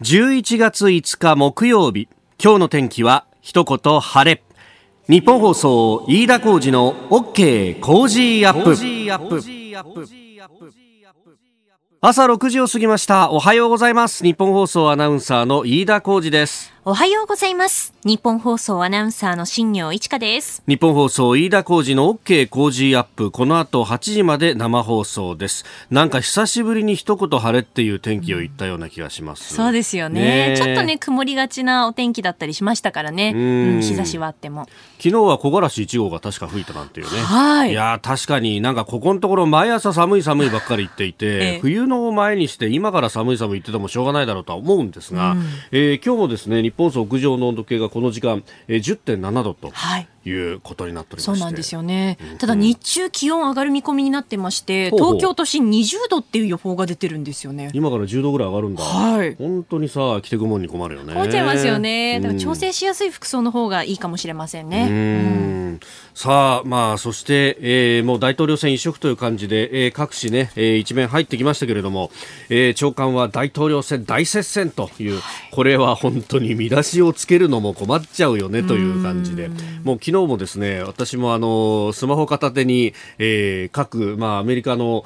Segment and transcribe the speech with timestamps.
[0.00, 2.08] 11月5日木曜日
[2.40, 4.44] 今日の天気は一言晴れ。
[5.08, 8.76] 日本放送飯田浩二の OK Cozy up。
[12.00, 13.32] 朝6時を過ぎました。
[13.32, 14.22] おはようございます。
[14.22, 17.92] 日本放送アナウンサーの飯田浩二ですおはようございます。
[18.02, 20.62] 日本放送アナウンサーの新行市佳です。
[20.66, 23.30] 日本放送飯田浩二の OK Cozy up。
[23.30, 25.66] この後8時まで生放送です。
[25.90, 30.54] なんか久しぶりに一言晴れっていう天気を言ったような気がします、うん、そうですよね。
[30.56, 33.34] ちょっとね曇りがちなお天気だったりしましたからね。
[33.36, 33.38] う
[33.76, 34.66] ん、日差しはあっても。
[34.96, 37.20] 昨日は木枯らし1号が確か吹いたなんていうね。
[37.20, 37.72] はい。
[37.72, 49.70] いや確かになんかここのところ毎朝寒い寒いばっかり言っていて、ええ、冬の前にして今から寒い寒い言っててもしょうがないだろうとは思うんですが、うん、えー、今日もですね日本屋上の温度計がこの時間、10.7度と。
[49.70, 57.70] はいいうことになっておりそうなんですよね、うん、ただ日中気温上がる見込みになってまして東京都心20度っていう予報が出てるんですよね。
[57.74, 58.82] 今から10度ぐらい上がるんだ。
[58.82, 59.34] はい。
[59.36, 61.14] 本当にさ着てくもんに困るよね。
[61.14, 62.20] 困っちゃいますよね。
[62.20, 65.80] だから調整しやすい服装の方がいいかもしれませんね、うん、
[66.14, 72.10] さあまあそして、えー、もう大統領選一色という感じで、えー、各紙ね、えー、一面入ってきましたけれども、
[72.48, 79.48] えー、長官は大統領選大接戦というこれは本当に見出しをつけるのも困っちゃうよねという感じで
[79.84, 85.04] もう昨日もですね私もあのスマホ片手に、えー、各、まあ、アメリカの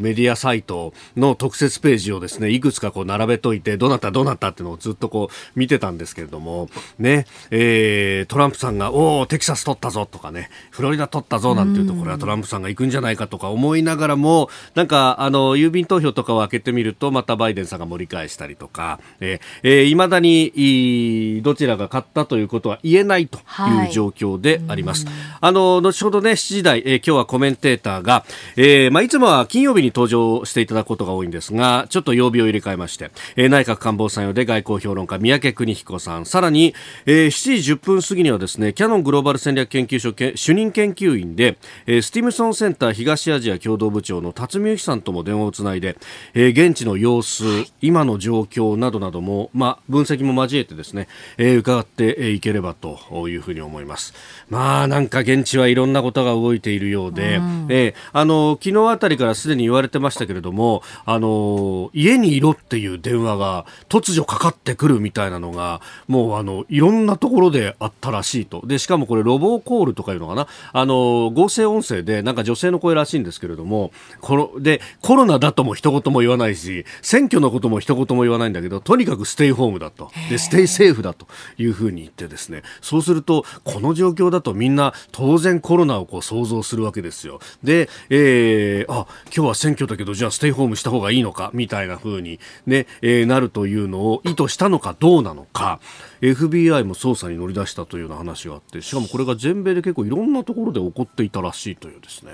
[0.00, 25.06] メディアサイトの特設ページをですねいくつかこう並べといてどなたどなたっていうのをずっとこう見てたんですけれどもね、えー、トランプさんがおおテキサス取ったぞとかねフロリダ取ったぞなんていうとこれはトランプさんが行くんじゃないかとか思いながらもなんかあの郵便投票とかを開けてみるとまたバイデンさんが盛り返したりとか、えー、いまだにどちらが勝ったということは言えないという状況であります。
[25.40, 28.26] あの、後ほどね、7時台、えー、今日はコメンテーターが、
[28.56, 36.74] えー、まあ、いつもは金曜日に登場していただくことが多いんですが、ちょっと曜日を入れ替えまして、えー、内閣官房参与で外交評論家、三宅邦彦さん、さらに、
[37.06, 45.96] えー、7時10分過ぎにはですね、キャノングローバル戦略研究所主任研究員で、えー、スティムソンセンター東アジア共同部長の辰巳由紀さんとも電話をつないで、
[46.34, 47.44] えー、現地の様子、
[47.80, 54.14] 今の状況などなども、まあ、分析も交えてですね、えー、伺っていければというふうに思います。
[54.48, 68.62] まあ、なんか現地はいろんなことが動いているようで、うん、えー、あの昨日あたりからすでに言われてましたけれどもあの家にいろっていう電話が突如かかってくるみたいなのがもうあのいろんなところであったらしいと。
[68.66, 70.46] でしかもこれロボコールとかいうのかな？
[70.72, 80.10] あの合成音声でなんか女性の声らしいんですけれどもこのでコロナだとも一言も言わないし選挙のことも一言も言わないんだけどとにかくステイホームだと。
[80.30, 81.26] でステイセーフだと
[81.58, 82.62] いうふうに言ってですね。
[82.80, 87.40] そうするとこの状況だとみんな当然コロナをこう想像するわけですよ。
[87.62, 95.80] で、えー、あ、今日は選挙だけど、じゃあステイホームした方がいいのか、みたいな風にね、えー、なるというのを意図したのかどうなのか、
[96.20, 102.32] FBI も捜査に乗り出したというような話があって、しかもこれが全米で結構いろんなところで起こっていたらしいというですね。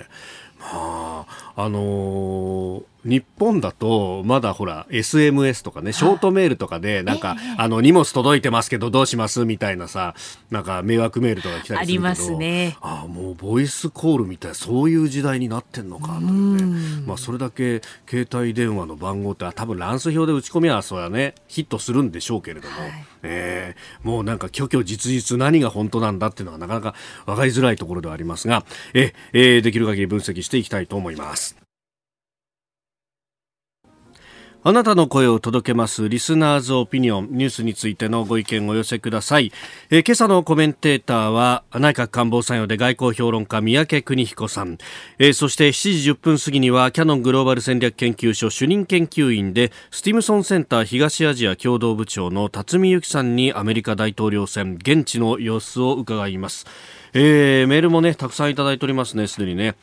[0.61, 10.15] まあ、あのー日本だとまだほら SMS とかねショートメールとかでなんか、あの荷物届いてますけどどうしますみたいなさ
[10.51, 11.81] なんか迷惑メールとか来たりするけど。
[11.81, 12.77] ありますね。
[12.81, 22.93] あもうボイスコールみたいなそういう時代になってんのかというねまあそれだけ携帯電話の番号って多分乱数表で打ち込みはそうやねヒットするんでしょうけれども、はい、
[23.23, 23.75] え。
[24.03, 26.95] ー、もうなんか虚虚実実何が本当なんだっていうのはなかなか
[27.27, 31.64] 分かりづらいところではありますがえ、えー、できる限り分析していきたいと思います。
[34.67, 39.53] あなたの声を届けますリスナーズオピニオンニュースについてのご意見をお寄せください、
[39.91, 44.79] えー、今朝のコメンテーターは内閣官房参与で外交評論家三宅邦彦さん、
[45.19, 56.65] えー、そして7時10分過ぎにはキャノングローバル戦略研究所主任研究員でスティムソンセンター東アジア共同部長の辰巳由紀さんにアメリカ大統領選現地の様子を伺います。
[57.17, 59.77] えー、メールもね、たくさんいただいておりますね、すでにね。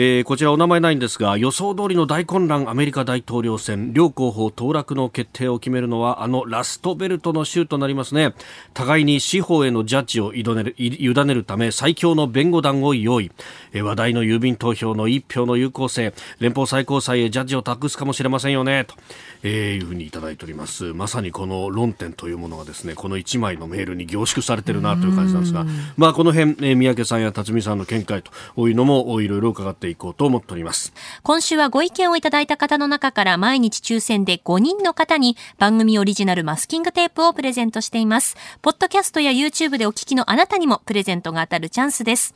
[0.00, 8.32] えー、こちらお名前ないんですが、予想通りの大混乱アメリカ大統領選、両候補当落の決定を決めるのは、あのラストベルトの州となりますね。
[8.74, 13.32] 互いに司法へのジャッジを委ねる委ねるため、最強の弁護団を用意。
[13.72, 18.94] えー、話題の郵便投票の一票の有効性、連邦最高裁へジャッジを託すかもしれませんよね、と、
[19.42, 20.94] えー、いうふうにいただいております。
[20.94, 25.66] まさにこの論点というものがですね、この1枚のメールに凝縮されてるなという感じなんですが、
[25.96, 30.92] まあこの辺、えー三宅さんや辰巳さんの見解というのもいろいろ伺っていこうと思っております
[31.22, 42.34] 今週はご意見をいただいた方の中から毎日抽選で5人の方に番組オリジナルマスキングテープをプレゼントしていますポッドキャストや YouTube でお聞きのあなたにもプレゼントが当たるチャンスです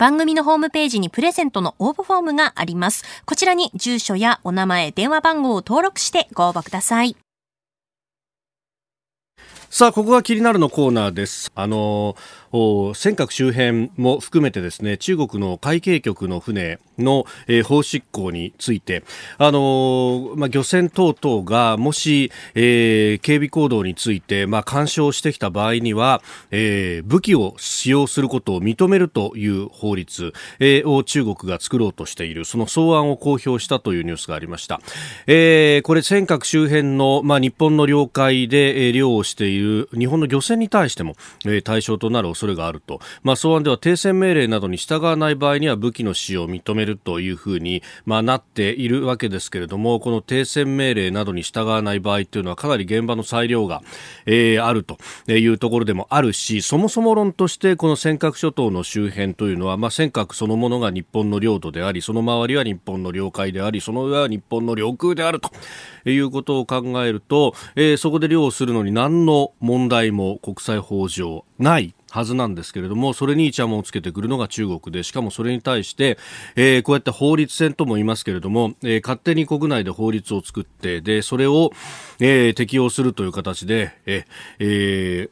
[0.00, 3.04] 番組のホームページにプレゼントの応募フォームがあります。
[3.26, 7.18] こちらに住所やお名前、電話番号を登録してご応募ください。
[9.68, 11.52] さあ、ここが気になるのコーナーです。
[11.54, 12.16] あの
[12.52, 19.04] 尖閣周辺も含めてですね、中国の海警局の船の、えー、法執行について、
[19.38, 34.80] あのー、まあ、漁船等々がもし、えー、警備行動について、まあ、干渉してきた場合には、えー、武器を使用することを認めるという法律、えー、を中国が作ろうとしている、その草案を公表したというニュースがありました。
[35.26, 41.14] えー、これ尖閣周辺の、まあ、日本の領海で、えー、漁をしている日本の漁船に対しても、
[41.44, 53.82] えー、対象となる恐れがあると、まあ、草案では停戦命令などに従わない場合には武器の使用を認めるというふうに、まあ、なっているわけですけれどもこの停戦命令などに従わない場合というのはかなり現場の裁量が、
[54.24, 54.98] えー、あると
[55.30, 65.50] いうところでもあるしそもそも論としてこの尖閣諸島の周辺というのは、まあ、尖閣そのものが日本の領土でありその周りは日本の領海でありその上は日本の領空であると
[66.08, 76.18] いうことを考えると、えー、そこで漁をするのに何の問題も国際法上ないはずなんですけれども、それにイチャモンをつけてくるのが中国で、しかもそれに対して、
[76.56, 81.72] えー、こうやって法律戦とも言いますけれども、えー、勝手に国内で法律を作って、で、それを、
[82.18, 85.30] えー、適用するという形で、えー、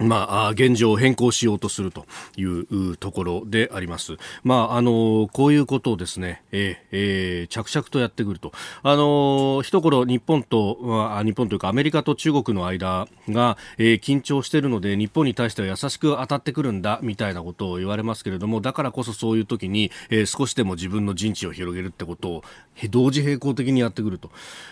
[0.00, 2.06] まあ、現状を変更しようとすると
[2.36, 4.16] いうところであります。
[4.42, 8.52] まあ、あの、こういうことをですね、えー、え、着々とやってくると。
[8.82, 22.44] あの、一頃日本と、まあ、日本というかアメリカと中国の間が、えー、緊張しているので、日本に対しては優しく当たってくるんだ、みたいなことを言われますけれども、だからこそそういう時に、えー、少しでも自分の陣地を広げるってことを、
[22.90, 24.30] 同時並行的にやってくると。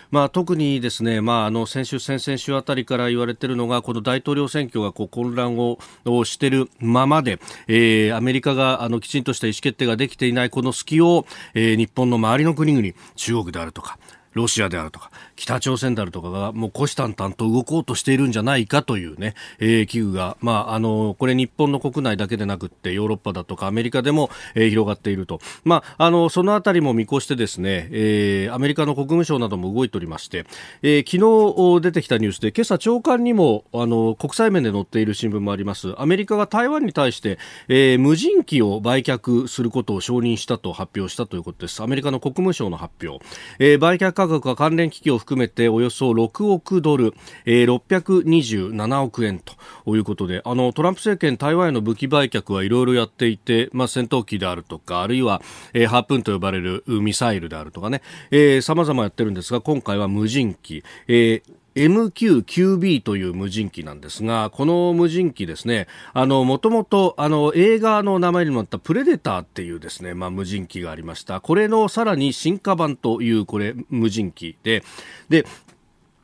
[0.09, 5.77] まあ、特にですね、まあ、あの、先週、先々週あたりから言われているのが、この大統領選挙がこう混乱を
[6.25, 13.99] しているままで、えー、アメリカがあのきちんとした意思決定ができていないこの隙を、えー、日本の周りの国々、中国であるとか、
[14.33, 25.39] ロシアであるとか、北朝鮮であるとかがもう虎視眈々と動こうとしているんじゃないかというね、えー、危惧が、まあ、あの、これ日本の国内だけでなくってヨーロッパだとかアメリカでも、えー、広がっていると。
[25.63, 30.45] まあ、あの、そのあたりも見越してですね、えー、アメリカの国務省なども動いておりまして、
[30.81, 35.93] えー、昨日出てきたニュースで今朝長官にも、あの、国際面で載っている新聞もあります。
[35.97, 37.39] アメリカが台湾に対して、
[37.69, 41.81] えー、無人機を売却することを承認したと発表したということです。
[41.81, 43.23] アメリカの国務省の発表。
[43.59, 47.13] えー、売却価格は関連機器を含めておよそ6億ドル、
[47.45, 55.41] えー、627億円ということであのトランプ政権台湾への武器売却はいろいろやっていて、まあ、戦闘機であるとかあるいは、
[55.73, 71.39] えー、ハープンと呼ばれるミサイルであるとかね、えー、様々やってるんですが今回は無人機、えー MQ-9B という無人機なんですが、この無人機ですね、あの、もともと、あの、映画の名前にもあったプレデターっていうですね、まあ、無人機がありました。
[71.39, 74.83] これのさらに進化版という、これ、無人機で、
[75.29, 75.45] で、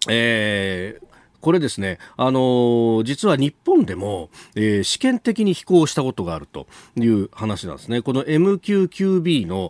[0.07, 1.04] えー、
[1.45, 6.65] これですね、あのー、実は日本でも、えー、試験的に飛行したことがあると
[6.95, 8.01] いう話なんですね。
[8.01, 9.69] この MQ9B の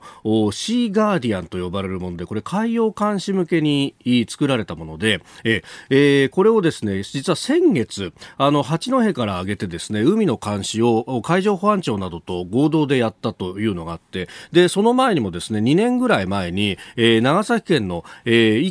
[0.54, 3.94] シーガーディアンと呼ばれるもので、これ海洋監視向けに
[4.30, 18.62] 作られたもので、えー、これをですね、実は先月、あの、八戸から上げてですね、海の監視を海上保安庁などと合同でやったというのがあって、で、その前にもですね、2年ぐらい前に、えー、長崎県の、えー、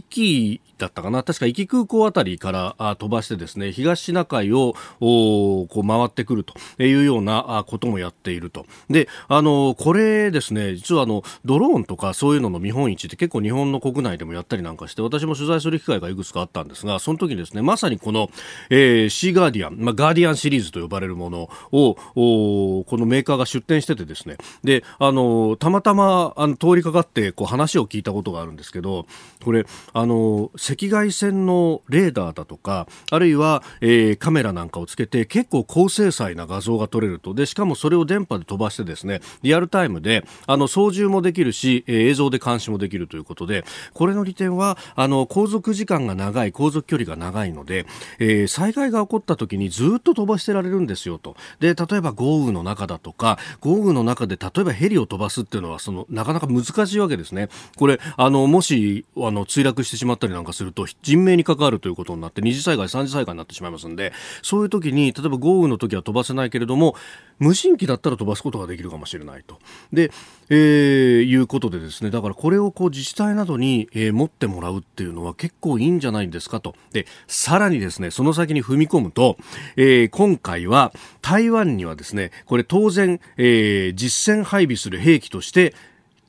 [0.79, 1.23] だったかな。
[1.23, 8.67] 確か壱岐空港あたりから飛ばしてですね東シナ海をこう回ってくるというようなこともやっていると。
[8.91, 18.31] であのこれですね実はあのドローンとかそういうのの見本市って結構日本の国内でもやったりなんかして私も取材する機会がいくつかあったんですがその時にですねまさにこの、
[18.71, 24.37] えー、シーガーディアン、まあ、ガーディアンシリーズと呼ばれるものをこのメーカーが出展しててですね。
[24.63, 29.07] であのたまたまあの通りかかってこう話を聞いたことがあるんですけど
[29.45, 37.35] これあの赤外線のレーダーだとかあるいは、えー、カメラなんかをつけて結構高精細な画像が撮れると。
[37.35, 47.87] でしかもそれを電波で飛ばしてですねリアルタイムであの操縦もできるし、えー、映像で監視もできるということでこれの利点はあの航続時間が長い航続距離が長いので、
[48.19, 51.37] えー、災害が起こった時にずっと飛ばしてられるんですよと。
[51.61, 57.49] で例えば豪雨の中だとか豪雨の中で例えばヘリを飛ばすっていうのはそのなかなか難しいわけですね。
[57.77, 66.95] これあのもしあの墜落してしまったりなんかすると人命に関わるということになって二次災害三次災害になってしまいますのでそういう時に例えば豪雨の時は飛ばせないけれども
[67.39, 69.59] 無人機だったら飛ばすことができるかもしれないと。
[69.93, 70.11] で、
[70.51, 76.75] えー、いうことでですねだからこれをこう自治体などに、えー、持ってもらうっていうのは結構いいんじゃないんですかと。
[76.93, 79.37] でさらにですねその先に踏み込むと、
[79.77, 80.93] えー、今回は
[81.23, 85.75] 台湾にはですねこれ当然、えー、実戦配備する兵器として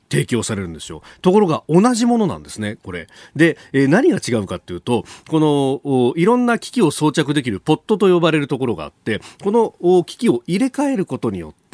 [0.08, 1.02] 提供されるんですよ。
[1.22, 3.08] ところが同じものなんですね、これ。
[3.34, 5.40] で、えー、何が違うかっていうと、こ
[5.84, 11.65] の、いろんな機器を装着できるポットと呼ばれるところがあって、この機器を入れ替えることによって、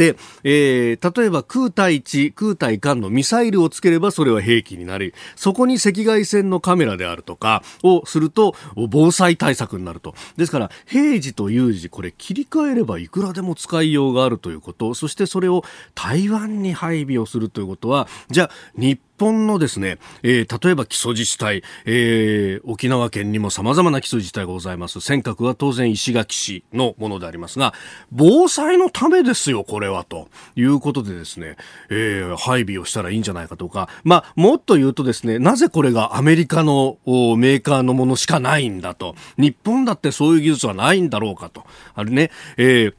[0.45, 8.55] えー、例えば空対地、空対艦のミサイルをつければそれは兵器になり、そこに赤外線のカメラであるとかをすると
[8.89, 10.15] 防災対策になると。
[10.37, 25.01] ですから、平時と有事、これ切り替えればいくらでも使いようがあるということ、そしてそれを台湾に配備をするということは、じゃあ、日本のですね、えー、例えば基礎自治体、えー、沖縄県にも様々な基礎自治体がございます。
[25.01, 27.75] 尖閣は当然石垣市のものでありますが、
[28.11, 31.57] 防災のためですよ、これは、ということでですね、
[31.91, 41.65] えー、配備をしたらいいんじゃないかとか、まあ、もっと言うとですね、なぜこれがアメリカのメーカーのものしかないんだと、日本だってそういう技術はないんだろうかと、
[41.95, 42.95] あれね、えー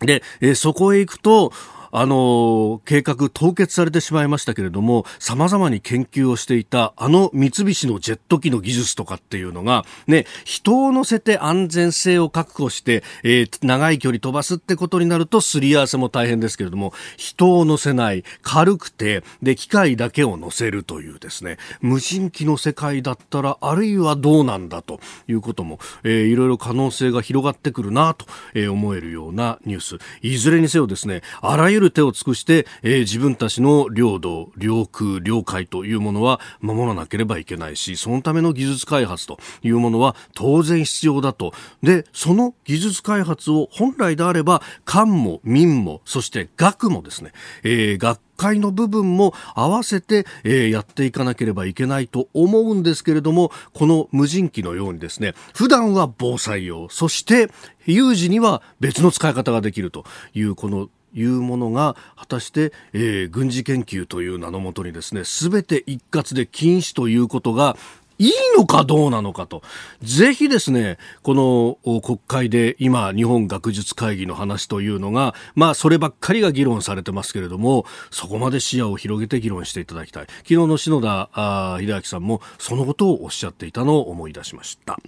[0.00, 1.52] で、えー、そこへ行くと、
[1.98, 29.98] あの計画凍結されてしまいましたけれども様々に研究をしていたあの三菱のジェット機の技術とかっていうのが、ね、人を乗せて安全性を確保して、えー、長い距離飛ばすってことになるとすり合わせも大変ですけれども人を乗せない軽くてで機械だけを乗せるというですね無人機の世界だったらあるいはどうなんだということも、えー、いろいろ可能性が広がってくるなと、えー、思えるようなニュース。
[30.20, 41.52] いずれにせよですねあらゆるる手を尽くして、えー、自分たちの領土、領空、領海というものは守らなければいけないし、そのための技術開発というものは当然必要だと。
[41.82, 57.50] で、その技術開発を本来であれば、官も民も、そして学もですね、えー、学会の部分も合わせて、えー、やっていかなければいけないと思うんですけれども、この無人機のようにですね、普段は防災用、そして
[57.86, 67.76] 有事には別の使い方ができるというこのいうものが果たして、えー、軍事研究という名のもとにですね全て一括で禁止ということが
[68.18, 69.62] いいのかどうなのかと。
[70.02, 80.26] ぜひですね、この国会で今、日本学術会議の話というのが、まあ、そればっかりが議論されてますけれども、そこまで視野を広げて議論していただきたい。
[80.38, 84.98] 昨日の篠田秀明さんもそのことをおっしゃっていたのを思い出しました。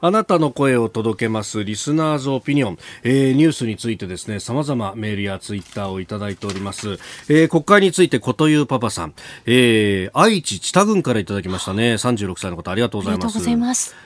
[0.00, 6.98] あなたの声を届けますリスナーズオピニオン、えー、ニュースについてですね、様々メールやツイッターをいただいております。
[7.28, 9.14] えー、国会についてことゆうパパさん、
[9.46, 11.94] えー、愛知知多郡からいただきましたね。
[11.94, 13.24] 36歳の方ありがとうございます。
[13.24, 14.05] ありがとうございます。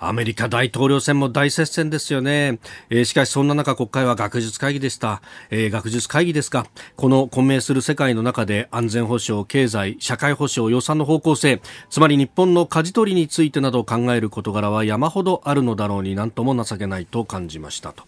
[0.00, 2.58] アメリカ大統領選も大接戦ですよね。
[2.88, 5.20] えー、しかしそんな中国会は学術会議でした。
[5.50, 6.66] えー、学術会議ですか。
[6.96, 18.04] この混迷する世界の中で安全保障、経済、社会保障、予算の方向性、つまり日本の舵取りについてなどを考える事柄は山ほどあるのだろうになんとも情けないと感じましたと。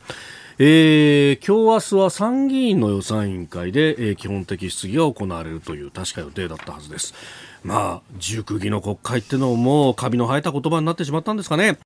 [0.58, 7.14] えー、今日明日は参議院の予算委員会で、えー、基本的質疑が行われるという確か予定だったはずです。
[7.64, 11.78] まあ、熟議の国会ってのもカビの生えた言葉になってしまったんですかね。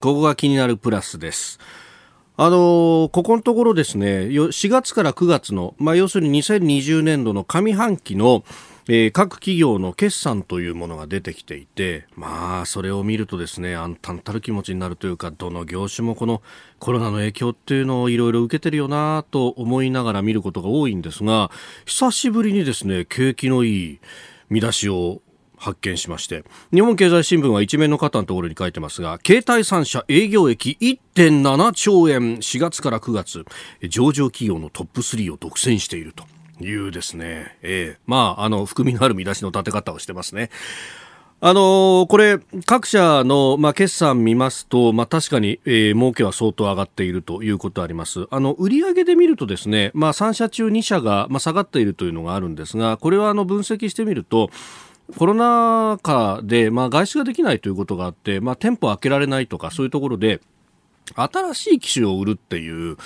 [0.00, 1.58] ここが気になるプラスです。
[2.36, 8.44] あのここのところですね、4月から9月の、まあ、要するに2020年度の上半期の、
[8.92, 16.42] えー、各企業の決算というものが出てきていて、まあ、それを見るとですね、暗淡たる気持ちになるというか、どの業種もこの
[16.80, 21.52] コロナの影響っていうのをいろいろ受けてるよなと思いながら見ることが多いんですが、
[21.86, 24.00] 久しぶりにですね、景気のいい
[24.48, 25.22] 見出しを
[25.56, 26.42] 発見しまして
[26.72, 33.44] 日本経済新聞は一面の方のところに書いてますが携帯3社営業益1.7兆円4月から9月
[33.86, 36.24] 上場企業のトップ3を独占していると。
[36.60, 40.50] いうですね、えー、まああの含みのある見出しの立て方をしてますね。
[41.42, 48.26] あのー、これ、各社の、まあ、決算見ますと、まあ、確かに、えー、儲けは相当上がっているということあります。
[48.30, 54.50] あの、売上で見るとですね、まあ、3社中2社が、まあ、下がっているというのがあるんですが、これはあの、分析してみると、
[55.16, 60.42] コロナ禍で、まあ、外出ができないということがあって、まあ、店舗開けられないとか、そういうところで、
[61.14, 62.96] 新しい機種を売るっていう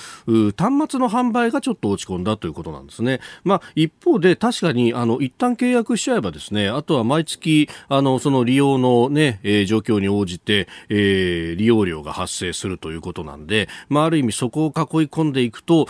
[0.56, 3.20] 端末の販売がちょっと落ち込んだということなんですね。
[3.44, 14.74] まあ、一方で確かにあの一旦契約しちゃえばですね、あとは毎月あのその利用のね、えー、状況に応じて、えー、利用料が発生するということなんで、まあ、ある意味そこを囲い
[15.08, 15.86] 込んでいくと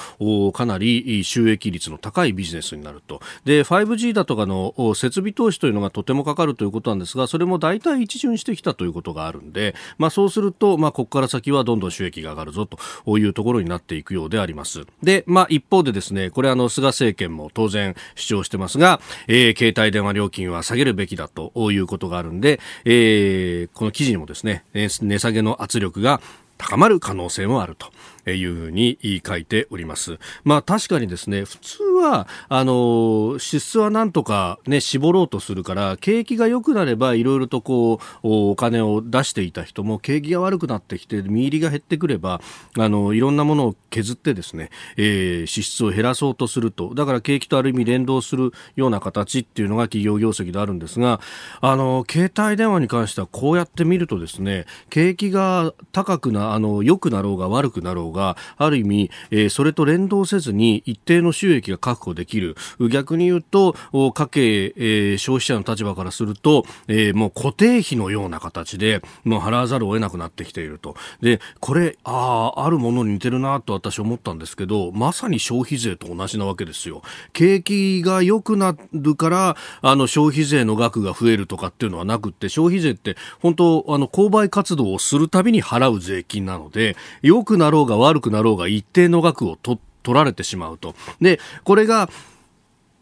[0.52, 3.20] かなり収益率の高いビジネスになると。
[3.44, 14.86] で、5G だとかの設備投資というのがとてもかかるということなんですが、それも大体一巡してきたということがあるんで、まあ、そうすると、まあ、ここから先はどんどん収益が上がるぞというところになっていくようであります。
[15.02, 26.20] で、まあ一方でですね、これあの菅政権も当然主張してますが、えー、携帯電話料金は下げるべきだということがあるんで、えー、この記事にもですね、値下げの圧力が
[26.58, 27.90] 高まる可能性もあると
[28.32, 30.18] いうふうに書いております。
[30.44, 42.40] まあ確かにですね、普通は、あの、支出はなんとかね、絞ろうとするから、景気が良くなればいろいろとこう、お金を出していた人も景気が悪くなってきて、見入りが減ってくれば、
[42.78, 46.94] あの、いろんなものを削ってですね、えー、支出を減らそうとすると。
[46.94, 51.20] だから景気とある意味連動するような形っていうのが企業業績であるんですが、
[51.60, 62.56] あの、携帯電話に関してはこうやって見るとですね、景気が高くな、あの、良くなろうが悪くなろうが、がある意味、えー、それと連動せずに一定の収益が確保できる。
[62.90, 70.96] 逆に言うと、家計、えー、消費者の立場からすると、えー、もう固定費のような形で、もう払わざるを得なくなってきていると。
[71.20, 77.02] で、これ、ああ、あるものに似てるなと私思ったんですけど、まさに消費税と同じなわけですよ。
[77.32, 90.94] 景気が良くなるから、あの、消費税の額が増えるとかっていうのはなくって、消費税って本当、あの、購買活動をするたびに払う税金なので、良くなろうが悪くなろうが一定の額を取られてしまうと。
[91.20, 92.08] で、これが、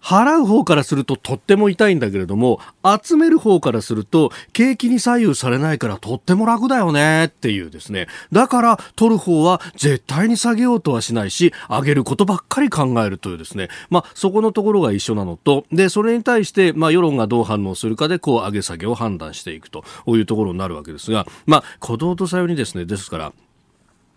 [0.03, 2.61] 払う方からするととっても痛いんだけれども、
[3.03, 8.09] 集める方からすると、景気に左右されないからとっても楽だよねっていうですね。
[8.33, 13.69] だから取る方は絶対に下げようとはしないし、上げることばっかり考えるというですね。
[13.91, 23.33] まあ、そこのところが一緒なのと、で、それに対して、まあ、世論がどう反応するかで、こう、上げ下げを判断していくというところになるわけですが、まあ、鼓動とさようにですね、ですから、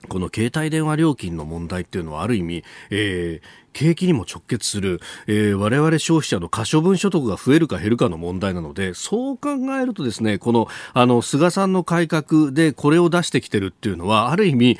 [0.05, 14.79] この携帯電話料金の問題っていうのはある意味、えー、景気にも直結する、えー、我々消費者の可処分所得が増えるか減るかの問題なので、そう考えるとですね、この、あの、菅さんの改革でこれを出してきてるっていうのは、ある意味、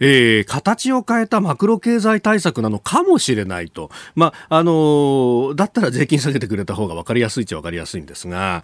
[0.00, 3.90] えー、形を変えたマクロ経済対策なのかもしれないと。
[4.14, 8.62] まあ、あのー、だったら税金下げてくれた方が分かりやすいっちゃ分かりやすいんですが、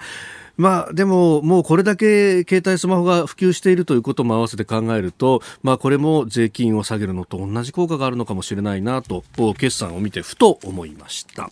[0.57, 9.25] まあ、でも、もうこれだけ携帯スマホが普及しているということも合わせて考えると、まあ、これも税金を下げるのと同じ効果があるのかもしれないなと、
[9.59, 11.51] 決算を見てふと思いました。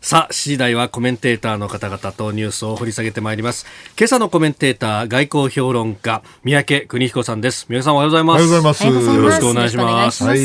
[0.00, 3.66] さあ、次第はコメンテーターの方々とニュースを掘り下げてまいります。
[3.98, 7.66] 今朝のコメンテーター、外交評論家、三宅邦彦さんです。
[7.68, 8.36] 皆さんおはようございます。
[8.36, 8.86] おはようございます。
[8.86, 10.24] よろしくお願いします。
[10.24, 10.38] はい。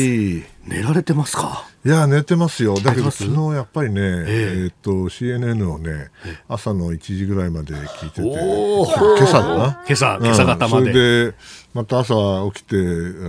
[0.66, 1.64] 寝られてますか？
[1.84, 6.10] いや寝てますよ、だけど昨日やっぱりね、えー、えー、っと CNN をね、
[6.48, 10.86] 朝の1時ぐらいまで聞いてて、今朝だな、今朝、今朝方まで。
[10.86, 11.34] うん、それで
[11.74, 12.14] また朝
[12.52, 12.80] 起きてあ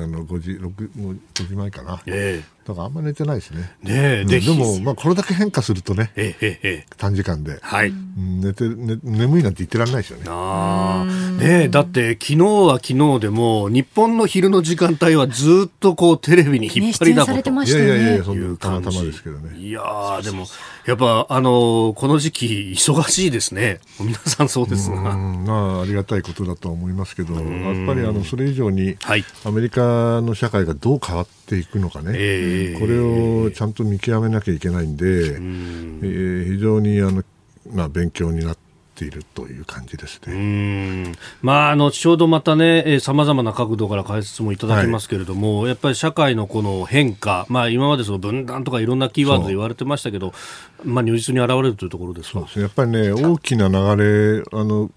[0.07, 3.75] の5時 6, 5時前かな、えー、だからあんまり寝てないですね。
[3.83, 10.25] ねうん、でも、まあ、これだけ変化するとね、えー、えー、短時間で、はい、寝て、ね、眠いなんて言ってられないですよね。
[10.27, 11.05] あ
[11.39, 19.57] ねだって昨日は昨日でも日本の昼の時間帯はずっとこうテレビに引っ張りだこと、ね、いやいやいやそんなたまたまですけどね。
[19.57, 19.81] いや
[20.23, 20.45] でも
[20.85, 23.79] やっぱあのこの時期忙しいですね。
[23.99, 25.01] 皆さんそうですが。
[25.15, 27.43] まあありがたいことだと思いますけど、やっ
[27.85, 35.99] ぱりあのそれ以上に、はい、アメリカの社会がどう変わっていくのかね、えー、これをちゃんと見極めなきゃいけないんで、ん。
[36.01, 37.23] えー、非常にあの、
[37.71, 38.57] まあ、勉強になっ
[38.95, 41.13] てているという感じですね。
[41.41, 50.33] まあ、後ほどまたね、さまざまな角度から解説もいただきますけれども、はい、やっぱり社会のこの変化、まあ、今までその分断とかいろんなキーワードで言われてましたけど、
[50.83, 52.63] まあ、如実に現れるというところですそうですね。
[52.63, 54.91] やっぱりね、大きな流れ、あの、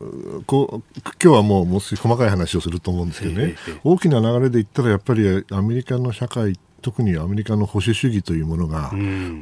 [0.46, 8.92] こう、今日はもう、もう少し細かい話をすると思うんですけどね、大きな流れで言ったら、やっぱりアメリカの社会特にアメリカの保守主義というものが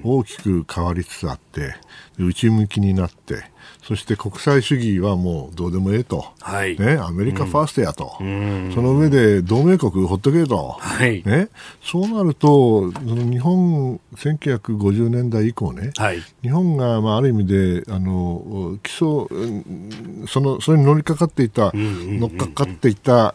[0.02, 1.74] 大きく変わりつつあって、
[2.18, 3.44] 内向きになって、
[3.82, 11.48] そして国際主義はもうどうでもええと、はい、ね、アメリカファーストやと、うん、その上で同盟国ほっとけと、はい、ね、
[11.82, 19.26] そうなると、その日本、1950年代以降ね、はい、日本がまあある意味であの基礎
[20.26, 23.34] その、それに乗りかかっていた、乗っかかっていた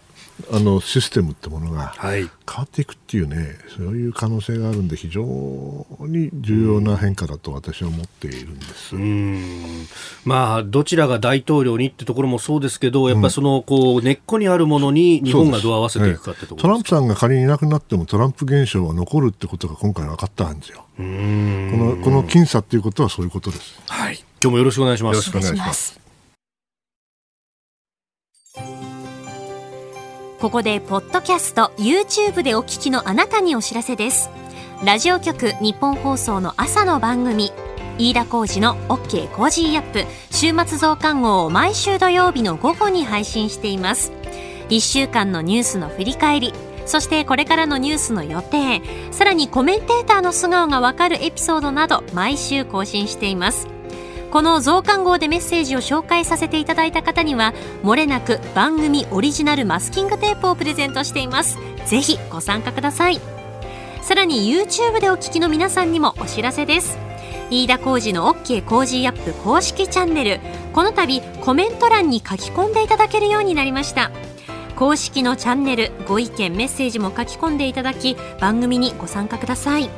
[0.52, 3.48] あのシステムってものが変わっていくっていうね、はい、
[3.78, 5.22] そういう可能性があるんで非常
[6.02, 8.96] に重要な変化だと私は思っているんです
[10.26, 20.86] まあ、どちらが大統領にってところもそうですけどやっぱりそのこう根っこにあるものに日本がどう合わせていくかってところ、トランプさんが仮にいなくなってもトランプ現象は残るってことが今回分かったんですよ。
[20.98, 23.82] このこの僅差っていうことはそういうことです。
[23.88, 24.18] はい。
[24.42, 25.16] 今日もよろしくお願いします。
[25.16, 25.99] よろしくお願いします。
[30.40, 34.30] ここでポッドキャスト YouTube でお聞きのあなたにお知らせです。
[34.86, 37.52] ラジオ局日本放送の朝の番組
[37.98, 44.14] 飯田浩二の OK Cozy up 週末増刊号を毎週土曜日の午後に配信しています。
[44.70, 46.54] 1週間のニュースの振り返り
[46.86, 53.79] そしてこれからのニュースの予定さらにコメンテーターの素顔がわかるエピソードなど毎週更新しています。
[54.32, 61.58] この増刊号でメッセージを紹介させていただいた方にはもれなく番組オリジナルマスキングテープをプレゼントしています。
[61.88, 63.20] ぜひご参加ください。
[64.02, 66.98] さらに YouTube でお聞きの皆さんにもお知らせです。
[67.50, 70.40] 飯田浩二の OK Cozy up 公式チャンネル。
[70.74, 74.12] この度コメント欄に書き込んでいただけるようになりました。
[74.76, 79.90] 公式のチャンネルご意見メッセージも書き込んでいただき番組にご参加ください。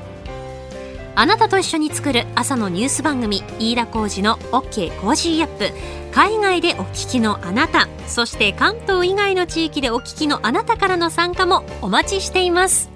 [1.22, 5.72] あなたと一緒に作る朝のニュース番組飯田浩二の OK Cozy up。
[6.12, 12.90] 海外でお聞きのあなたそして関東以外の地域でお聞きのあなたからの参加もお待ちしています。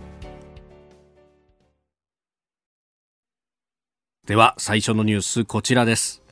[4.26, 6.24] では最初のニュースこちらです。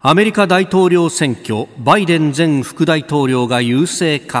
[0.00, 4.40] アメリカ大統領選挙バイデン前副大統領が優勢か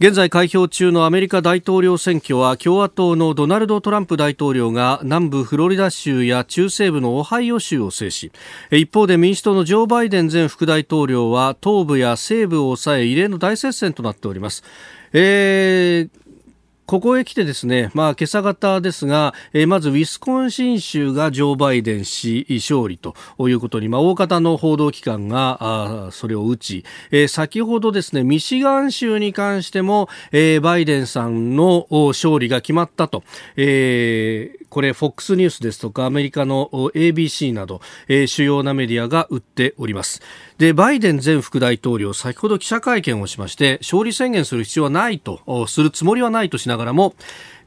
[0.00, 8.30] 現在開票中のアメリカ大統領選挙は共和党のドナルド・トランプ大統領が南部フロリダ州や中西部のオハイオ州を制し
[8.70, 14.62] 一方で民主党のジョー・バイデン前副大統領は東部や西部を抑え異例の大接戦となっております。
[15.12, 16.27] えー
[16.88, 23.14] ここへ来てですね、まあ、今朝方ですが、えー、まずウィスコンシン州がジョー・バイデン氏勝利と
[23.46, 25.58] いうことに、まあ、大方の報道機関が
[26.06, 33.22] あそれを打ち、えー、先ほどですね、ミシガン州に関しても、えー、バイデンさんの勝利が決まったと、
[33.56, 40.20] えー、これ FOX ニュースですとかアメリカの ABC など、えー、主要なメディアが打っております。
[40.58, 47.14] で、バイデン前副大統領、先ほど記者会見をしまして、勝利宣言する必要はないと、するつもりはないとしながらも、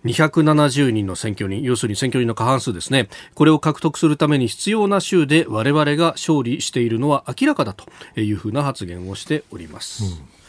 [0.05, 7.85] 270人の選挙人、要するに選挙人の過半数ですね、これを獲得するために必要な州で我々が勝利しているのは明らかだと
[8.19, 10.05] いうふうな発言をしております。
[10.05, 10.40] うん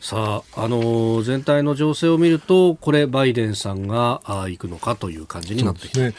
[0.00, 6.14] さあ、あのー、全体の情勢を見ると、これ、バイデンさんがあ行くのかという感じになってきて、ね、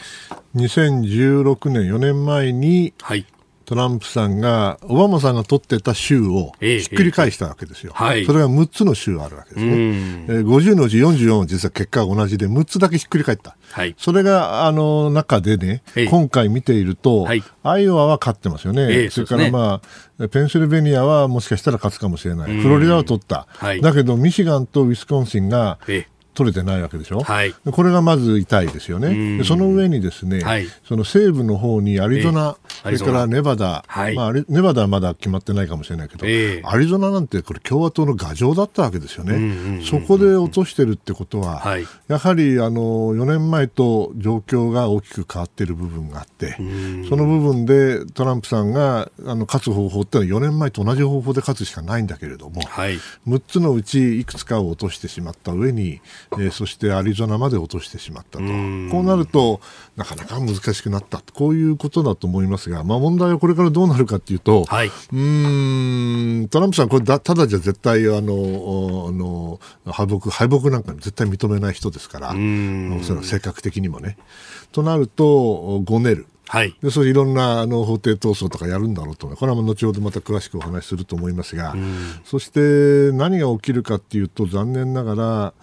[0.55, 3.25] 2016年、4年前に、はい、
[3.69, 7.93] トランプさんが、オバマさんが取ってた州をひっくり返したわけですよ。
[8.11, 9.73] ええそれが6つの州あるわけですね。
[9.75, 13.55] えー、50のうち44は実は結果が同じで、6つだけひっくり返った。
[13.71, 19.11] はい、それが、あの、中でね、今回見ていると、はい、アイオワは勝ってますよね。
[19.11, 19.81] それからま
[20.19, 22.61] あ、ペンシルベニアはもしかしたら勝つかもしれない。
[22.61, 23.47] フロリダは取った。
[23.83, 25.77] だけど、ミシガンとウィスコンシンが、
[26.39, 46.55] 取れてないわけでしょ、はい、これがまず痛いですよね、その上にですね、はい、その西部の方にアリゾナ、それからネバダ、はい、まあ、ネバダはまだ決まってないかもしれないけど、えー、アリゾナなんてこれ共和党の牙城だったわけですよね、そこで落としてるってことは、はい、やはりあの4年前と状況が大きく変わっている部分があって、
[47.09, 52.97] その部分でトランプさんがあの勝つ方法ってのは4年前と同じ方法で勝つしかないんだけれども、はい、
[53.27, 56.01] 6つのうちいくつかを落としてしまった上に、
[56.33, 59.61] えー、そしてアリゾナまで落としてしまったと、こうなると、
[59.95, 74.17] なかなか難しくなった、こういうことだと思いますが、まあ、問題はこれからどうなるかというと、はい、うんトランプさん、これだ、ただじゃ絶対あのあの敗北敗北なんか絶対認めない人ですから、おそらく性格的にもね。
[74.71, 76.27] となると、ごねる。
[76.49, 81.75] はい、でそういろんなあの法廷闘争とかやるんだろうとこれは後ほどまた詳しくお話しすると思いますが、
[82.25, 85.53] そして何が起きるかというと残念ながら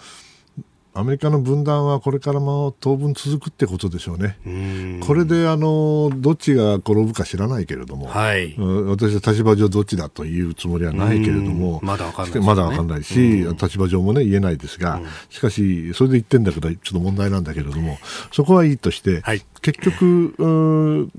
[0.96, 4.38] アメリカの分断はこれからも当分続くってことでしょうね。
[5.06, 17.98] これであのどっちが転ぶか知らないけれども、はい、私は立場上どっちだというつもりはないけれども、まだわかんない、ね、まだわかんないし、立場上もね言えないですが、しかしそれで言ってんだけどちょっと問題なんだけれども、
[18.32, 21.10] そこはいいとして、はい、結局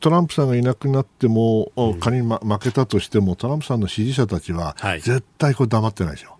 [0.00, 6.36] トランプさんがいなくなっても、うん、仮に、ま、負けたとしても、トランプさんの支持者たちは、絶対これ黙ってないでしょ。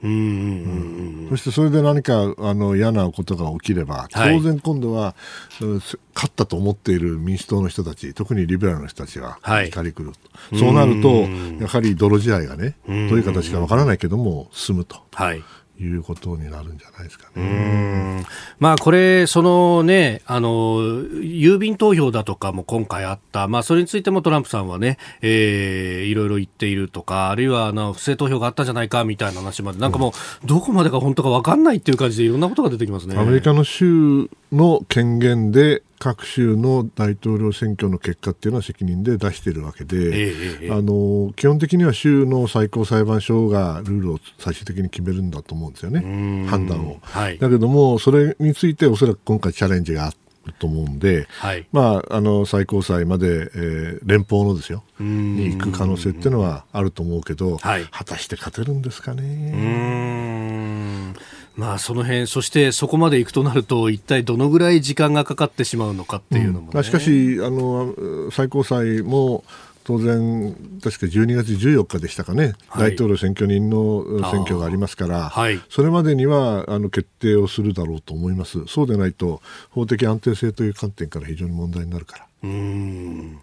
[1.31, 5.15] そしてそれで何かあの嫌なことが起きれば、当然今度は、は
[5.61, 5.65] い、
[6.15, 10.13] 勝ったと思っている民主党の人たち、特にリベラルの人たちが怒り狂う
[10.51, 11.09] と、そうなると、
[11.61, 15.03] やはり泥仕合がね、どういう形かわからないけども、進むと。
[15.13, 15.43] はい
[15.79, 18.25] いうことになるんじゃないですかね。
[18.59, 23.49] まあこれ、そのね、あの、郵便投票だとかも今回あった。
[23.49, 33.17] まあそれについてもトランプさんはね、えー、いろいろ言っているとか、あるいはあの不正投票があったんじゃないかみたいな話まで、なんかもう、どこまでが本当か分かんないっていう感じでいろんなことが出てきますね。
[33.19, 50.17] アメリカの州の権限で各州の大統領選挙の結果っていうのは責任で出しているわけで、ええ、あの基本的には州の最高裁判所がルールを最終的に決めるんだと思うんですよね、判断を、はい、だけども、それについておそらく今回チャレンジがある
[50.59, 61.15] と思うんで、はい、まあ、あの最高裁まで、えー、連邦のですよに行く可能性っていうのはあると思うけど、はい、果たして勝てるんですかね。
[61.57, 66.73] まあその辺、そしてそこまで行くとなると、一体どのぐらい時間がかかってしまうのかっていうのも、ね。
[66.75, 67.95] うん、しかしあの、
[68.31, 69.43] 最高裁も
[69.85, 79.41] 当然、確か12月14日でしたかね、はい、大統領選挙人の選挙がありますから、はい、それまでにはあの決定をするだろうと思います、そうでないと、
[79.71, 82.27] 法的安定性という観点から非常に問題になるから。
[82.43, 83.41] うん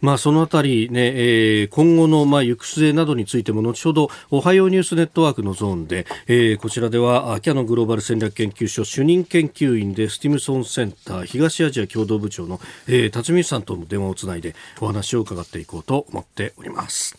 [0.00, 17.16] まあ、そのあたりね、えー、今後のまあ行く末などについても後ほどおはようニュースネットワークのゾーンで、えー、こちらではキャノングローバル戦略研究所主任研究員でスティムソンセンター東アジア共同部長の、えー、辰巳さんとも電話をつないでお話を伺っていこうと思っております。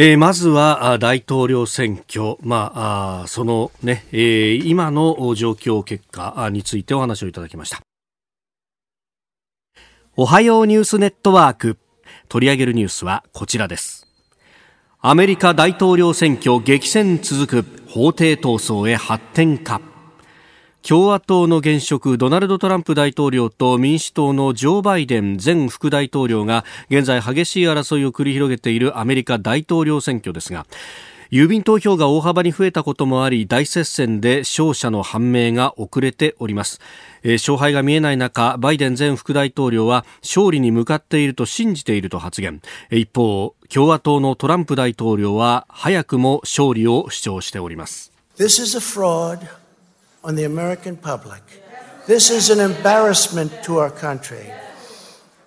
[0.00, 7.80] えー、まずは大統領選挙、まあ、あそのね、えー、今の状況結果についてお話をいただきました。
[10.20, 11.78] おはようニュースネットワーク。
[12.28, 14.08] 取り上げるニュースはこちらです。
[15.00, 17.86] アメリカ大統領選挙激戦続く。
[17.86, 19.80] 法廷闘争へ発展か。
[20.82, 30.66] 共和党の現職ドナルド・トランプ大統領と民主党のジョー・バイデン前副大統領が現在激しい争いを繰り広げているアメリカ大統領選挙ですが
[31.30, 36.80] 郵便投票が大幅に増えたこともあり大接戦で勝者の判明が遅れております、
[37.22, 49.48] えー、勝敗が見えない中バイデン前副大統領は勝利に向かっていると信じていると発言一方共和党のトランプ大統領は早くも勝利を主張しております This is a fraud
[50.22, 51.42] on the American public.
[52.06, 54.52] This is an embarrassment to our country.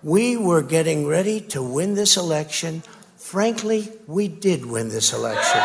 [0.03, 2.83] We were getting ready to win this election
[3.31, 5.61] Frankly, we did win this election.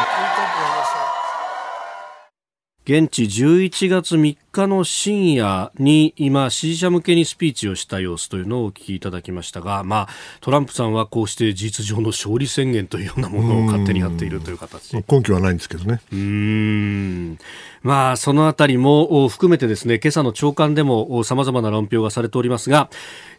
[2.87, 10.09] 現地11月3日の深夜に今支持者向けにスピーチをした様子というのをお聞きいただきましたが、まあ、
[10.41, 14.95] トランプさんはこうして事実上の勝利宣言というようなものを勝手にやっているという形。
[14.95, 16.01] 根拠はないんですけどね。
[16.13, 17.39] うん。
[17.83, 22.89] まあ、そのあたりも含めてですね今朝の朝刊でもさまざまな論評がされておりますが、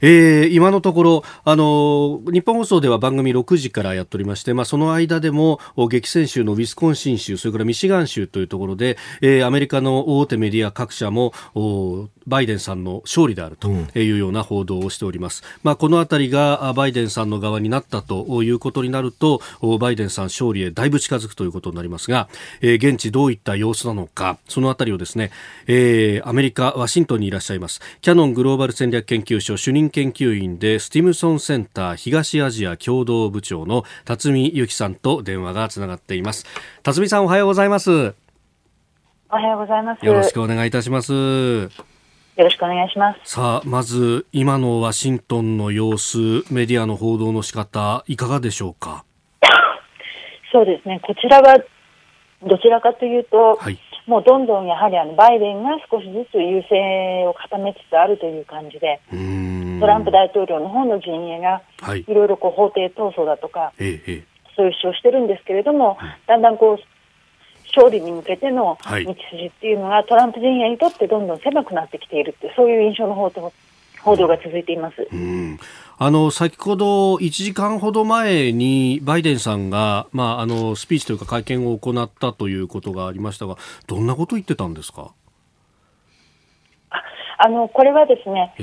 [0.01, 11.33] えー、今のところあの日本放送では番組6時からやっておりまして、まあ、その間でも激戦州のウィスコンシン州それからミシガン州というところで、えー、アメリカの大手メディア各社も
[12.27, 15.43] バイデンさんの勝利であるというような報道をしております。
[15.43, 19.41] うん、まあ、このあたりがバイデンさんの側になったということになると、
[19.79, 22.27] バイデンさん勝利へだいぶ近づくということになりますが、
[22.61, 25.31] えー、現地どういった様子なのか、そのあたりをですね、
[25.67, 36.45] えー、アメリカ、ワシントンにいらっしゃいます、キャノングローバル戦略研究所主任研究員で、スティムソンセンター東アジア共同部長の辰巳由紀さんと電話がつながっています。
[36.83, 38.13] 辰巳さんおはようございます。
[39.29, 40.05] おはようございます。
[40.05, 41.96] よろしくお願いいたします。
[42.37, 43.19] よろしくお願いします。
[43.33, 46.17] さあ、まず、今のワシントンの様子、
[46.53, 49.03] メディアの報道の仕方、いかがでしょうか？
[50.53, 51.57] そうですね、こちらは、
[52.43, 59.01] どちらかというと、はい、もうどんどんやはりあのバイデンが少しずつ優勢を固めつつあるという感じで、
[59.79, 61.63] トランプ大統領の方の陣営が、
[61.95, 62.05] い。
[62.13, 64.23] ろいろこう法廷闘争だとか、ええ、
[64.55, 65.97] そういう主張してるんですけれども、
[66.27, 66.79] だんだんこう
[67.75, 68.97] 勝利に向けての道
[69.31, 73.51] 筋っていうのが、トランプ陣営にとってどんどん狭くなってきているってそういう印象の報道
[74.01, 75.07] 報道が続いています。
[75.11, 75.59] うん。
[75.99, 83.55] あの先ほど1時間ほど前にバイデンさんが、まあ、あのスピーチというか会見を行ったということがありましたが
[83.87, 85.11] どんなことを言ってたんですか？
[86.91, 87.01] あ
[87.39, 88.53] あのこれはですね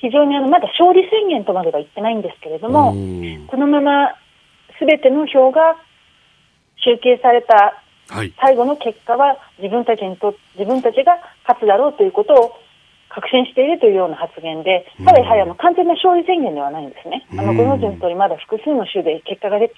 [0.00, 2.92] 非常にあのまだ勝利宣言とまでは言ってないんですけれども
[3.48, 4.08] このまま
[4.78, 5.76] すべての票が
[6.82, 12.52] 集計されたはい、最後の結果は自分たちにと自分たちが勝つだろうということを
[13.08, 17.26] 確信しているというような発言で、ただやはりあの完全な勝利宣言ではないんですね。
[17.32, 19.72] あのご存知の通りまだ複数の州で結果が出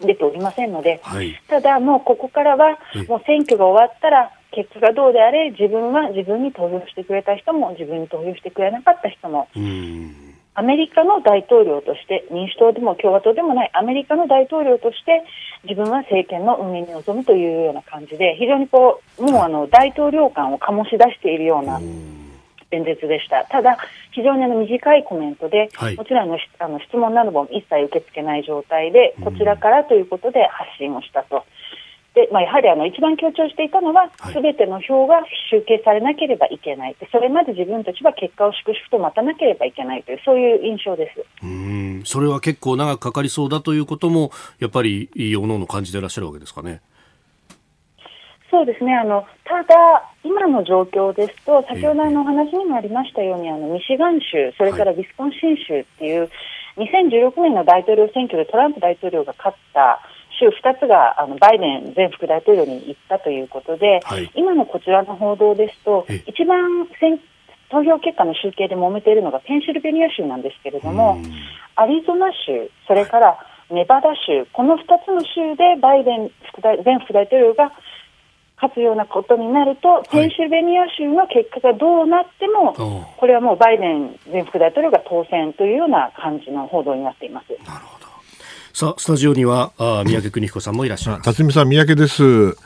[0.00, 9.48] 出ておりませんので、はい、ただもうここからはもう選挙が終わったら結果がどうであれ自分は自分に投票してくれた人も自分に投票してくれなかった人も
[10.56, 15.22] アメリカの大統領として民主党でも共和党でもないアメリカの大統領として
[15.64, 21.78] 自分は政権の運営に臨むというような感じで非常にこうもうあの大統領感を醸し出しているような
[22.70, 23.44] 演説でした。
[23.44, 23.76] ただ
[24.12, 31.44] 非常にあの短いコメントで、はい、もちろんあのあの質問なども一切受け付けない状態でこちらからということで発信をしたと。
[32.16, 35.16] で、まあ、やはりあの一番強調していたのは、す、べ、ての票が
[35.50, 36.96] 集計されなければいけない。
[37.12, 41.22] それまで自分たちは結果を粛々と待たなければいけないという、そういう印象です。
[41.44, 42.02] うん。
[42.06, 46.80] それは結構長くかかりそうだということも、やっぱり、おのおの感じていらっしゃるわけですかね。
[48.50, 48.94] そうですね。
[48.96, 56.30] あのただ、今の状況ですと、先ほどのお話にもありましたように、あのミシガン州、それからウィスコンシン州っていう、
[56.78, 60.00] 2016年の大統領選挙でトランプ大統領が勝った
[60.38, 64.30] 州2つがあのバイデン前副大統領に行ったということで、はい。
[64.34, 67.20] 今のこちらの報道ですとえ、一番選
[67.68, 71.18] 投票結果の集計で揉めているのがペンシルベニア州なんですけれども、
[71.74, 73.38] アリゾナ州、それから
[73.70, 77.72] ネバダ州、この2つの州でバイデン副大前副大統領が
[78.56, 80.08] 勝つようなことになると、い。
[80.08, 87.46] ペンシルベニア州の結果がどうなっても、おうこれはもうバイデン前副大統領が当選というような感じの報道になっています。
[88.76, 91.24] さあ、スタジオには、あ三宅邦彦さんもいらっしゃいます。
[91.24, 92.58] 辰巳さん、三宅です。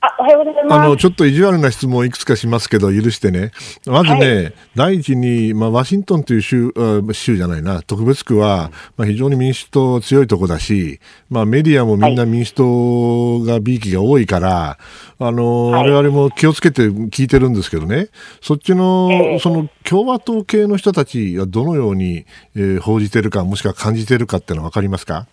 [0.00, 0.74] あ、おはようございます。
[0.80, 3.50] あの、ちょっと意地悪な質問をいくつかしますけど、許してね。
[3.86, 11.00] まずね、は第一に、まあ、ワシントンという州、あ州じゃないな、特別区は、まあ、非常に民主党強いとこだし、
[11.30, 14.78] まあ、メディアもみんな民主党がびいきが多いから、
[15.18, 15.90] あの、はい。
[15.90, 18.08] 我々も気をつけて聞いてるんですけどね、
[18.40, 19.38] そっちの、ええ。
[19.38, 22.26] その、共和党系の人たちがどのように、
[22.56, 25.26] えー報じてるか、もしくは感じてるかっていうのはわかりますか？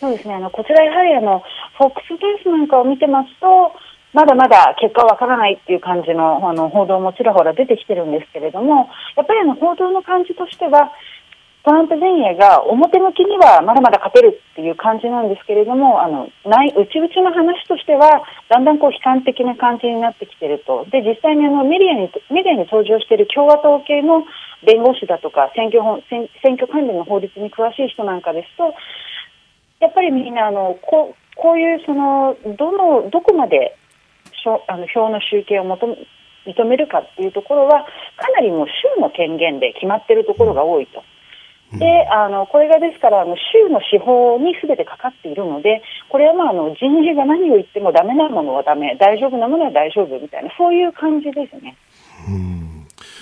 [0.00, 1.44] そうですね、あのこちらやはりあの
[1.78, 3.76] FOX ニュースなんかを見てますと、
[4.12, 10.90] まだまだ結果わからないっていう感じのあの報道もちらほら出てきてるんですけれども、やっぱりあの報道の感じとしては、
[11.62, 24.24] トランプ前夜が表向きにはまだまだ勝てるっていう感じなんですけれども、あの内内々の話としては、だんだんこう悲観的な感じになってきてると、で実際にあのメディアにメディアに登場している共和党系の
[24.64, 28.72] 弁護士だとか選挙法選挙関連の法律に詳しい人なんかですと、
[29.80, 33.76] やっぱりみんなあのこうこういうそのどのどこまで
[34.44, 35.96] しょあの票の集計を求め
[36.46, 37.84] 認めるかっていうところは
[38.16, 41.02] かなりもう州の権限で決まっているところが多いと。
[41.78, 51.76] であのこれがですからあの州の司法にすべてかかっているのでこれはまああの人事が何を言ってもダメなものはダメ大丈夫なものは大丈夫みたいなそういう感じですね。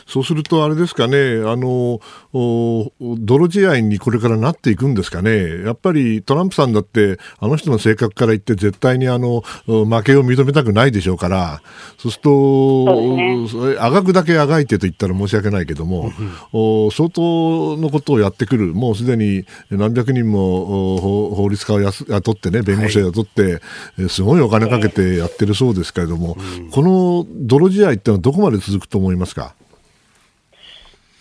[0.09, 2.01] そうすると、あれですかね、あの、
[2.33, 5.63] お泥仕合にこれからなっていくんですかね。
[5.65, 11.61] やっぱりトランプさんだって、あの人の性格から言って絶対にあの、お負けを認めたくないでしょうから、
[11.99, 16.11] そうすると、そうであがくだけあがいてと言ったら申し訳ないけども、
[16.53, 18.73] お相当のことをやってくる。
[18.73, 23.61] もうすでに何百人もお法法律家を雇ってね、弁護士を雇って、
[23.99, 26.39] えーすごいお金かけてやってるそうですけれども、
[26.71, 29.55] この泥仕合ってのはどこまで続くと思いますか？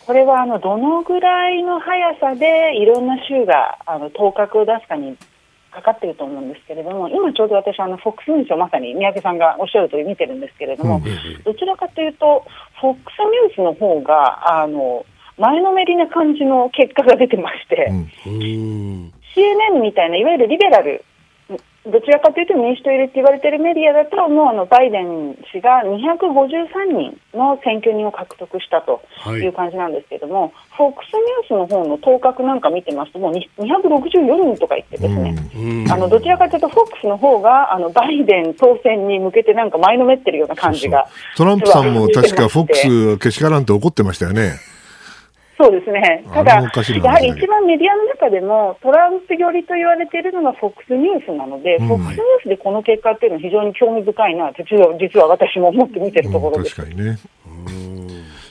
[0.07, 5.17] これはあのどのぐらいの速さでいろんな州があの頭角を出すかに
[5.69, 11.01] かかっていると思うんですけれども、今ちょうど私、あの FOX ニュースをまさに三宅さんがおっしゃるとおり見てるんですけれども、
[11.43, 12.45] どちらかというと、
[12.81, 15.05] FOX ニュースの方があの
[15.37, 17.91] 前のめりな感じの結果が出てまして、
[18.25, 19.13] うん。
[19.35, 21.03] CNN みたいな、いわゆるリベラル、
[21.91, 41.07] どちらかというと民主党入れって言われているメディアだと、もうあのバイデン氏が253人の選挙人を獲得したとはいいう感じなんですけれども、FOX ニュースの方の頭角なんか見てますと、もうに264人とか言ってですね、うんあのどちらかというと、FOX の方があのバイデン当選に向けてなんか前のめってるような感じが。
[41.35, 44.53] トランプさんも確かフォックスけしからんと怒ってましたよね。
[45.57, 46.23] そうですね。
[46.31, 56.75] たあだ、やはり一番メディアの中でもトランプ寄りと言われているのが FOX ニュースなので、うん FOX ニュースでこの結果っていうのは非常に興味深いなと、実は私も思って見てるところです。
[56.75, 57.17] 確かにね。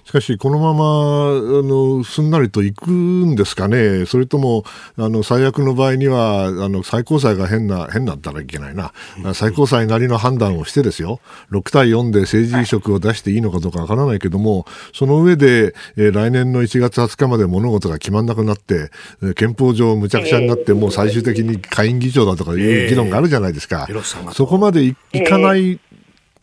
[0.07, 4.63] しかし、このままあのすんなりといくんですかね、それとも
[4.97, 8.93] あの最悪の場合にはあの最高裁が変な、変なったらいけないな、
[9.35, 11.19] 最高裁なりの判断をしてですよ、
[11.51, 14.65] 6対4で政治移植を出していいのかどうかわからないけども、
[14.95, 18.93] その上で、えー来年の1月20日まで物事が決まんなくなって、
[19.25, 23.89] えー憲法上むちゃくちゃになって、もう最終的に下院議長だとかいう議論があるじゃないですか。
[24.35, 25.81] そこまでいいかない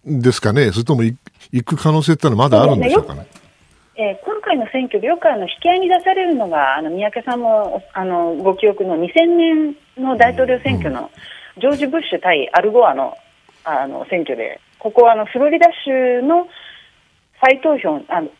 [0.05, 1.15] ですかね、それともい
[1.53, 3.25] 行く可能性ってのはまだあるんでしょうかね。
[3.95, 11.11] えー今回の選挙でよくあの引き合いに出されるのが、あの三宅さんもあのご記憶の2000年の大統領選挙の
[11.59, 13.15] ジョージ・ブッシュ対アルゴアの
[13.63, 16.47] あの選挙で、ここはあのフロリダ州の
[17.39, 18.31] 再投票あのし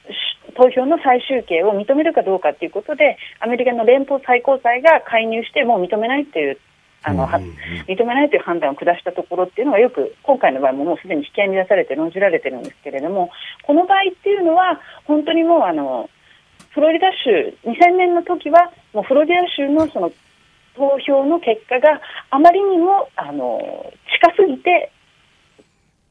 [0.55, 6.57] 投票の再集計を認めるかどうかということで、アメリカの連邦最高裁が介入して、もう認めないという。
[7.03, 7.39] あのは
[7.87, 13.29] 認めないという判断を下したところっていうのがよく今回の場合ももうすでに引き合いに出されて論じられてるんですけれども
[13.63, 16.09] この場合っていうのは本当にもうあの
[16.69, 20.11] フロリダ州2000年の時はもうフロリダ州のその
[20.75, 23.59] 投票の結果があまりにもあの
[24.21, 24.91] 近すぎて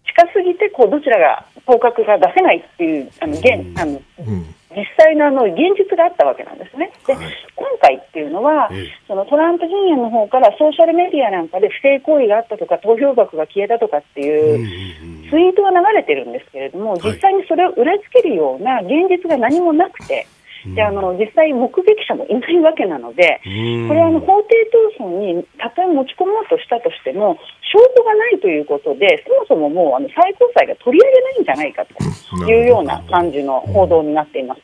[0.07, 6.93] 近すぎてこうどちらが頭角が出せないっていうあの現あのうん実際のあの現実があったわけなんですね。
[7.07, 7.27] で、はい。
[7.55, 8.89] 今回っていうのは、ええ。
[9.07, 17.01] そのトランプ陣営の方からソーシャルメディアなんかで不正行為があったとか投票箱が消えたとかっていううツイートが流れてるんですけれども、い。
[17.03, 20.27] 実際にそれを裏付けるような現実が何もなくて、
[20.67, 24.55] であの実際、目撃者もいないわけなので、これはあの法廷
[24.99, 34.61] 闘争にたとえ持ち込もうとしたとしても、証拠がないということで、そもそももうあの最高裁が取り上げないんじゃないかというような感じの報道になっています。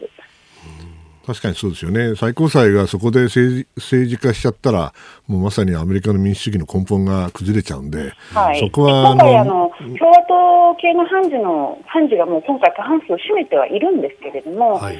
[1.28, 4.94] 確かにそうですよね、最高裁がそこで政治政治化しちゃったら、
[5.26, 14.98] もうまさにアメリカの民主主義の根本が崩れちゃうんで、はい、そこは今回あの、共和党系の判事の判事がもう今回、過半数を占めてはいるんですけれども、はい、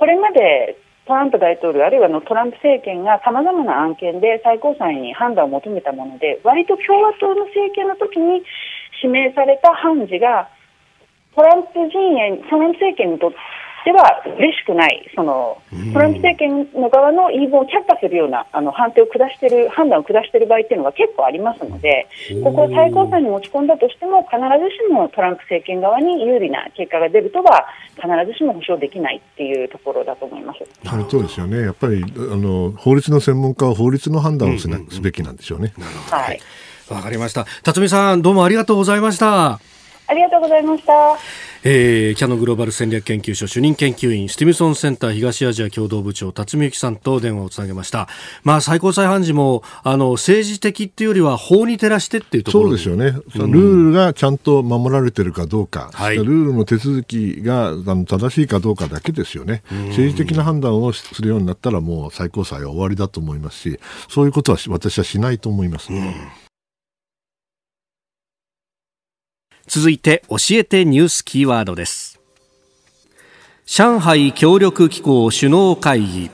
[0.00, 8.40] これまでトランプ大統領、あるいはのトランプ政権がさまざまな案件で最高裁に判断を求めたもので、割と共和党の政権の時に
[9.04, 10.48] 指名された判事が、
[11.36, 13.36] トランプ陣営、トランプ政権にとって
[13.84, 15.60] では嬉しくない、その
[15.92, 22.06] トランプ政権の側の言い分を却下するようなあの判定を下している、判断を下している場合っていうのが結構ありますので、
[22.44, 27.66] ここを最高裁に持ち込んだとしても、必ずしもトランプ政権側に有利な結果が出るとは、
[27.96, 35.72] 必ずしも保証できないっていうところだと思いますその通ですよね、やっぱりあの法律の専門家は法律の判断をす,、すべきなんでしょうね。
[36.10, 36.40] はい、
[36.90, 37.46] わかりました。
[37.62, 39.60] 辰巳さん、どうもありがとうございました。
[40.10, 41.16] ありがとうございました。
[41.62, 48.08] えー、キャノグローバル戦略研究所主任研究員スティムソンセンター東アジア共同部長辰巳由紀さんと電話をつなげました。
[48.44, 53.12] まあ最高裁判事もあの政治的っていうよりは法に照らしてっていうところそうですよね。
[53.34, 59.62] ルールがちゃんと守られてるかどうか、はい、ルールの手続きがあの正しいかどうかだけですよね。
[59.88, 65.92] 政治的な判断をするようになったらもう最高裁は終わりだと思いますし、そういうことは私はしないと思います。
[65.92, 66.14] うん
[69.70, 72.18] 続いて教えてニュースキーワードです。
[73.66, 76.30] 上海協力機構首脳会議。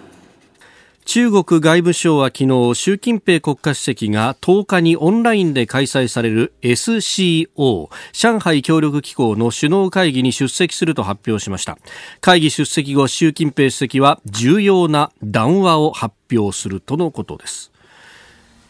[1.05, 11.77] 中国外務省は昨日習近平国家主席が10日にオンラインで開催される SCO 上海協力機構の首脳会議に出席すると発表しました。
[12.23, 17.71] 会議出席後習近平主席は重要な談話を発表するとのことです。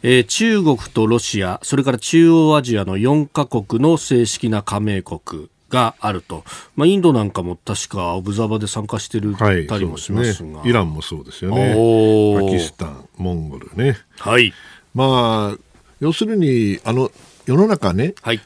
[0.08, 6.44] えー、中国とロシア、それから中央アジアの4カ国の正式な加盟国があると、
[6.76, 11.74] まあ、インドなんかも確かオブザーバーで参加してるたりもしますが、はいね、イランもそうですよね、
[12.40, 13.96] パキスタン、モンゴルね。
[14.20, 14.54] はい、
[14.94, 15.58] まあ
[15.98, 17.10] 要するにあの
[17.44, 18.40] 世の中ね、はい、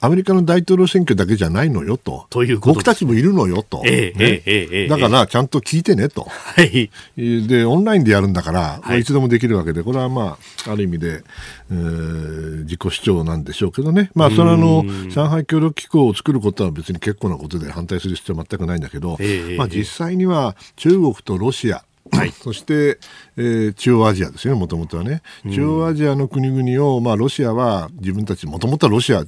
[0.00, 2.26] アメリカの大統領選挙だけじゃないのよと。
[2.28, 3.82] という僕たちもいるのよと。
[3.86, 6.24] ええね、ええだから、ちゃんと聞いてねと。
[6.24, 6.90] はい。
[7.16, 11.22] で、オンラインでやるんだから、はい、いつでもできるわけで、これはまあ、ある意味で、
[11.70, 14.10] えー、自己主張なんでしょうけどね。
[14.14, 19.18] まあ、それはあの、上海協力機構を作ることは別に結構なことで反対する必要は全くないんだけど、
[19.56, 22.98] まあ、実際には中国とロシア、はい、そして、
[23.36, 29.24] えー、中央アジアですよね、もともとはね、中央アジアの国々を、まあ、ロシアは自分たち、もともとはロシア、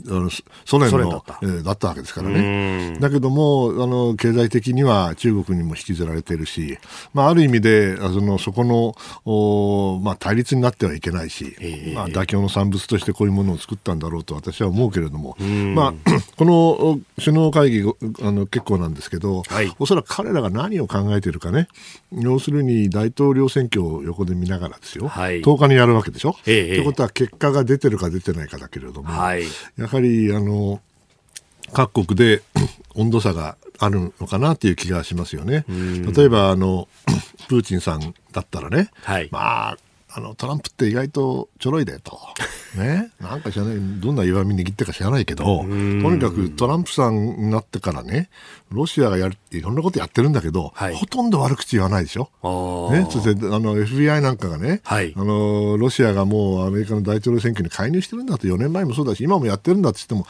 [0.64, 6.78] ソ連のだった,、えー、だったわけですからね、だけどもあの、経済的には中国にも引きずられているし、
[7.12, 8.94] まあ、ある意味で、そのそこの
[9.24, 15.36] お、まあ、対立になってはいけないし、えー、まあ、妥協の産物としてこういうものを作ったんだろうと私は思うけれども、
[15.74, 15.94] まあ、
[16.36, 17.82] この首脳会議
[18.22, 21.68] あの結構なんですけど、はい、おそらく彼らが何を考えているかね、
[22.12, 26.32] 要するに大統領選挙を横で見ながらですよ、はい、10日にやるわけでしょ？
[26.32, 29.44] と、ええいうことは結果が出てるか出てないかだけれども、はい、
[29.76, 30.80] やはりあの
[31.72, 32.42] 各国で
[32.94, 35.64] 温度差があるのかなという気がしますよね。
[35.68, 36.88] 例えばあの
[37.48, 39.78] プーチンさんだったらね、はい、まあ
[40.10, 42.18] あのトランプって意外とちょろいでと、
[42.76, 48.30] ね、なんか知らない、どんな弱み握ってか知らないけど、とにかくトランプさんになってからね、
[48.70, 52.30] ロシアがやるいろんなことやってるんだけど、はい、ほとんど悪口言わないでしょ？
[52.92, 60.26] ね、そしてあの FBI なんかがね、はい、あの、ロシアがもうアメリカの大統領選挙に介入してるんだと、4年前もそうだし、今もやってるんだって言っても、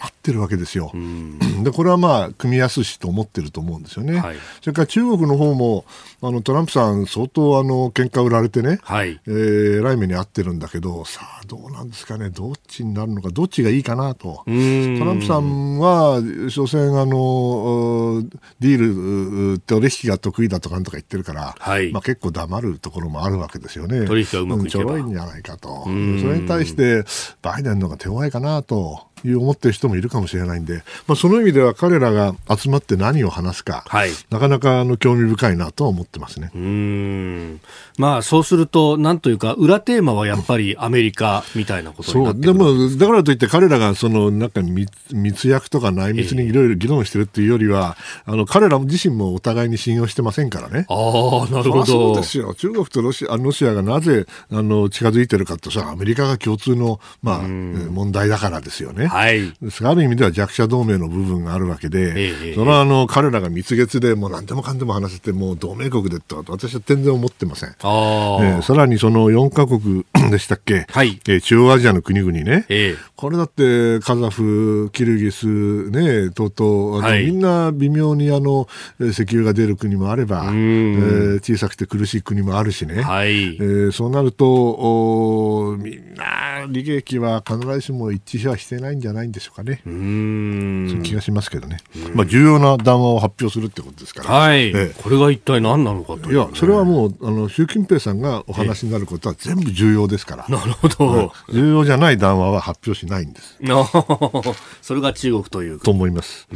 [0.00, 0.92] 待ってるわけですよ。
[1.62, 4.18] でこれはまあ組みやすしと思ってると思うんですよね。
[4.18, 5.84] はい、それから中国の方も
[6.22, 14.42] あのトランプさん相当あの喧嘩売られてね、はい、えー、来目に遭ってるんだけどさあどうなんですかねどっちになるのかどっちがいいかなと。
[14.46, 18.22] トランプさんは所詮あの
[18.60, 24.06] ディール取引が得意だとかなんとか言ってるから、はい、まあ結構黙るところもあるわけですよね。
[24.06, 25.84] 取引がうまくいけば、うん、ちょろいんじゃないかと。
[25.84, 27.04] それに対して
[27.42, 29.09] バイデンの方が手強いかなと。
[29.24, 36.50] いう思ってる人もいるかもしれないんで、まあ、その意味では彼らが集まって何を話すか、はい、なかなかあの興味深いなとは思ってますね。
[36.54, 37.60] うん
[37.98, 50.86] まあそうすると、なんというか、裏テーマはやっぱりアメリカみたいなことになってでも、だからといって彼らがそのなんか密密約とか内密にいろいろ議論してるっていうよりは、あの彼ら自身もお互いに信用してませんからね。
[50.88, 51.86] ああ、なるほど。
[51.86, 52.54] そうですよ。
[52.54, 59.09] 中国とロシアロシアがなぜあの近づいてるかと、それはアメリカが共通の、まあ、問題だからですよね。
[59.10, 59.52] はい。
[59.60, 67.70] ですある意味では弱者同盟の部分があるわけで、ええ、それはあの彼らが蜜月でもう何でもかんでも話せて、もう同盟国でと私は全然思ってません。
[67.70, 71.20] あえー、さらにその4カ国 でしたっけ、はい。
[71.26, 78.68] えー、中央アジアの国々ね、えー、これだってカザフ、キルギス、ね、とうとう、はい、みんな微妙にあの
[79.00, 83.56] 石油が出る国もあれば、えー、小さくて苦しい国もあるしね、はい。
[83.56, 89.82] えー、そうなるとお、みんな利益は必ずしも一致はしてないんじゃないんでしょうかね。
[89.86, 91.78] うんそういう気がしますけどね。
[92.14, 94.30] まあ、重要な談話を発表するってことですから。
[94.30, 94.68] はい。
[94.68, 100.46] えー、これが一体何なのかとい、ね、いや、それはもう、あの、習近平さんがお話になることは全部重要ですから。
[100.48, 103.58] なるほど、重要じゃない談話は発表しないんです。
[104.82, 106.48] それが中国というと思います。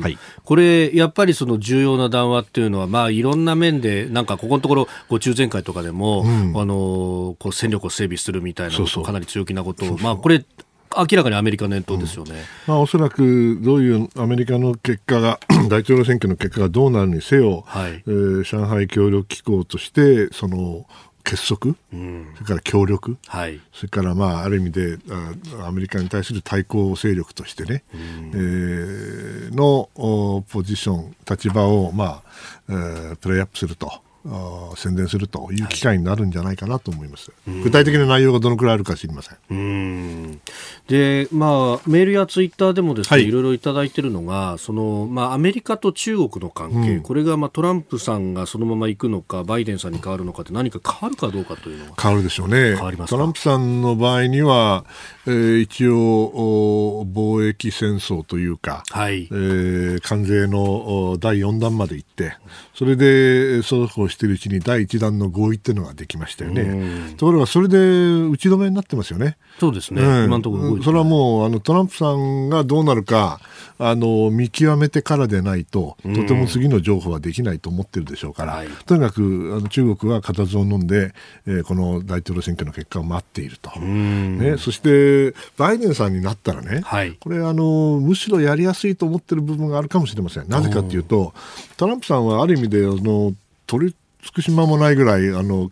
[0.00, 0.18] はい。
[0.44, 10.44] これ、やっぱりその重要な談話っていうのは、まあ、いろんな面で、なんかここのところ、ご中前会とかでも、うん、あの、こう戦力を整備するみたいなこと、かなり強気なことを、まあ、これ、
[10.96, 20.86] 明らかにアメリカ念頭ですよね、うん、まあ、おそらくどういうアメリカの結果が大統領選挙の結果がどうなるにせよ、はい、えー、上海協力機構としてその
[21.24, 24.98] 結束、うん、それから協力、はい、それからまあある意味で
[25.64, 29.88] アメリカに対する対抗勢力としてね、うん、えー、の
[30.50, 32.22] ポジション、立場を、まあ
[32.68, 33.92] えー、プレーアップすると。
[34.76, 39.38] 宣伝するという機会になるんじゃないかなと思います、はい、具体的な内容がどのくらいあるか知りません。
[39.50, 40.40] うん。
[40.88, 51.96] で、まあ、メールやツイッターでもですね、はい、いろいろいただいているのがその、まあ、アメリカと中国の関係、うん、これが、まあ、トランプさんがそのまま行くのかバイデンさんに変わるのかって何か変わるかどうかというのは。
[52.00, 52.76] 変わるでしょうね。
[53.06, 54.84] トランプさんの場合には、
[55.26, 59.24] えー、一応貿易戦争というか、はい。
[59.24, 62.36] えー、関税の第4弾まで行って
[62.82, 67.14] それでそうこうしているうちに第1弾の合意っていうのができましたよね。
[67.16, 69.36] ところがそれで打ち止めになってますよね。
[69.60, 70.02] そうですね。
[70.02, 73.40] うん、今のところそれはもうあのトランプさんがどうなるか
[73.78, 81.14] あの見極めてからでないととても次の情報はできないと思ってるでしょうから、とにかくあの中国は固唾を飲んで、
[81.46, 83.70] えー、この大統領選挙の結果を待っていると。
[83.78, 90.48] ね、そしてバイデンさんになったらね、はい、これあのむしろやりやすいと思ってる部分があるかもしれません。
[90.48, 91.32] なぜかというと
[91.76, 93.34] トランプさんはある意味であの
[93.66, 95.70] 取り尽くし間もないぐらいあの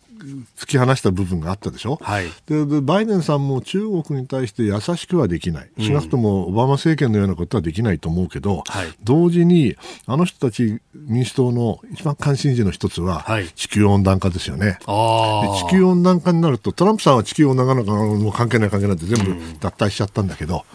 [0.56, 9.76] 突き放した部分があったでしょ、はい、でバイデンさんも中国に対して優しくはできない、少なくともオバマ政権のようなことはできないと思うけど、はい、同時に
[10.06, 13.24] あの人たち民主党の一番関心事の一つは、
[13.54, 20.66] 地球温暖化ですよね、地球温暖化になるとトランプさんは地球温暖化なんかもう関係ない関係ないって全部脱退しちゃったんだけど、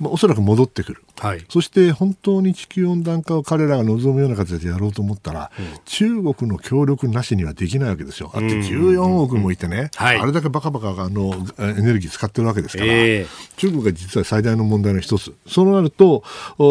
[0.00, 8.30] まあ、おそらく戻ってくる、はい、そして本当に地球温暖化を彼らが望むような形でやろうと思ったら、うん、中国の協力なしにはできないわけですよ。
[8.32, 15.34] だって14億もいてね、はい、あれだけバカバカあのエネルギー使ってるわけですから、えー、中国が実は最大の問題の一つ。
[15.46, 16.22] そうなると、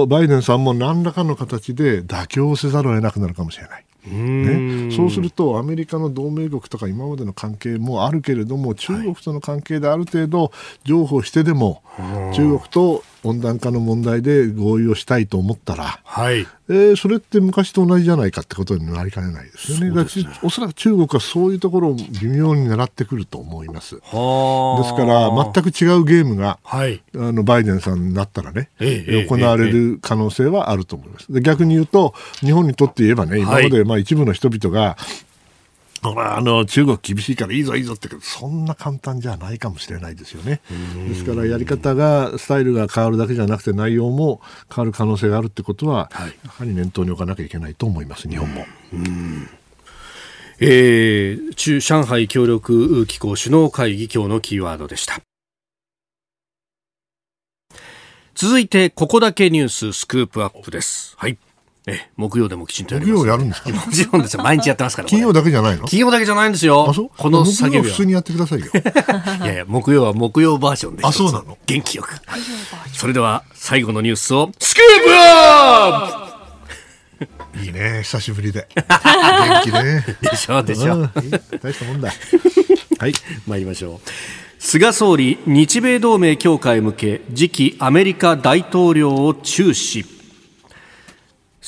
[0.07, 3.83] バイデンさんも何らかの形で妥協せざるを得なくなるかもしれない。
[4.09, 10.51] ね、そうするとアメリカの同盟国とか今までの関係もあるけれども中国との関係である程度
[10.85, 11.83] 譲歩してでも、
[12.33, 19.89] 中国と温暖化の問題で合意をしたいと思ったら、はいえー、それって昔と同じじゃないかってことになりかねないですよね。
[19.89, 20.05] ね
[20.43, 23.95] おそらく中国はそういうところを微妙に狙ってくると思います。
[23.95, 31.31] ですから全く違うゲームが、はい、あのバイデンさんになったらね、ええ、行われる可能性はあると思います。
[31.31, 34.97] で逆に言うと日本にとって言えばね今までまあ一部の人々が
[36.03, 40.61] あの中国厳しいからいいぞいいぞってそんな簡単じゃないかもしれないですよね。
[41.07, 44.41] ですからやり方がスタイルが変わるだけじゃなくて内容も
[44.73, 48.65] 変わる可能性があるってことは、はい、やはり念頭に置かなきゃいけないと思います日本も。
[50.59, 55.21] えー、中上海協力機構首脳会議今日のキーワードでした。
[58.33, 61.15] 続いてここだけニューススクープアップです。
[61.17, 61.37] はい。
[61.89, 63.21] え木曜でもきちんとやります。
[63.23, 63.69] 木曜やるんですか？
[63.71, 64.43] もちろんですよ。
[64.43, 65.07] 毎日やってますから。
[65.07, 65.85] 金曜だけじゃないの？
[65.87, 66.85] 金曜だけじゃないんですよ。
[66.89, 67.09] あ、そう？
[67.17, 68.65] この作業普通にやってくださいよ。
[69.43, 71.05] いやいや、木曜は木曜バージョンで。
[71.05, 71.57] あ、そうなの？
[71.65, 72.09] 元気よく。
[72.93, 76.27] それでは、最後のニュースを、スクープア
[77.19, 77.25] ッ
[77.55, 78.67] プ いいね、久しぶりで。
[78.75, 80.05] 元気ね。
[80.21, 81.09] でしょ、でしょ。
[81.61, 82.11] 大したもんだ。
[82.99, 83.13] はい。
[83.47, 84.09] 参りましょう。
[84.59, 90.05] 菅総理、日米同盟強化へ向け、次期アメリカ大統領を注視。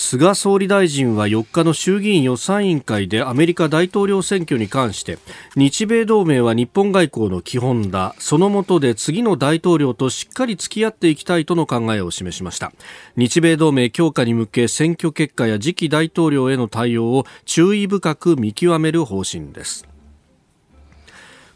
[0.01, 5.17] 菅総理大臣は4日の衆議院予算委員会でアメリカ大統領選挙に関して
[5.57, 12.71] 日米同盟は日本外交の基本だその下で次の大統領としっかり付き合っていきたいとの考えを示しました。
[13.17, 19.85] 日米同盟強化に向け選挙結果や次期大統領への対応を注意深く見極める方針です。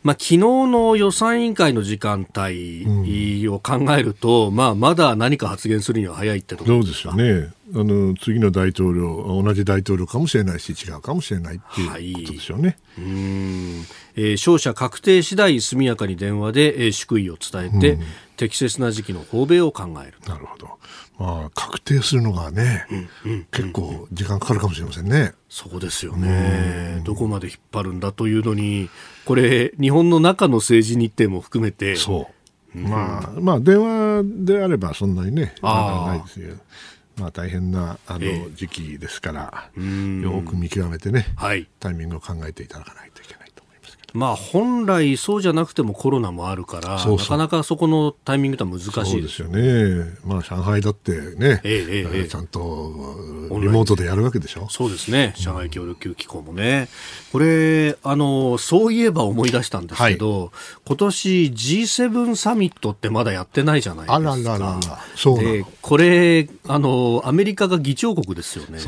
[0.04, 7.52] まあ、昨日の予算委員会の時間帯を考えると、うん、まあ、まだ何か発言するには早いってところですよね。
[7.76, 12.78] あの次の大統領、同じ大統領かもしれないし、違うかもしれないっていうことですよね。
[12.98, 13.86] はい、うん
[14.16, 18.04] えー、勝者確定次第速やかに電話で、えー、祝意を伝えて、うん、
[18.36, 20.18] 適切な時期の訪米を考える。
[20.28, 20.78] なるほど。
[21.18, 22.86] まあ、確定するのがね、
[23.24, 25.34] うんうん、結構時間かかるかもしれませんね。
[25.48, 27.02] そうですよね。
[27.06, 28.90] どこまで引っ張るんだというのに、
[29.26, 31.96] これ、日本の中の政治日程も含めて。
[31.96, 32.30] そ
[32.76, 32.78] う。
[32.78, 36.56] まあ、まあ、電話であればそんなにね、ないですよ。
[37.18, 43.43] まあ、大変なあの時期ですから、えー、よく見極めてね、はい、タイミングを考えていただかないといけない。
[44.14, 50.06] まあ、本来そうじゃなくてもコロナもあるからなかなかそこのタイミングとは難しいですよね。
[50.24, 52.62] まあ、上海だってね、ええええ、ちゃんと
[53.60, 54.68] リモートでやるわけでしょ？
[54.70, 55.34] そうですね。
[55.38, 56.90] 上海協力機構もね。
[57.32, 60.50] これ、あの、そういえば思い出したんですけど、はい、
[60.86, 64.16] 今年 G7 サミットってまだやってないじゃないですか。
[64.16, 65.00] あらららら。
[65.16, 68.80] そうで、これ、あの、アメリカが議長国ですよね。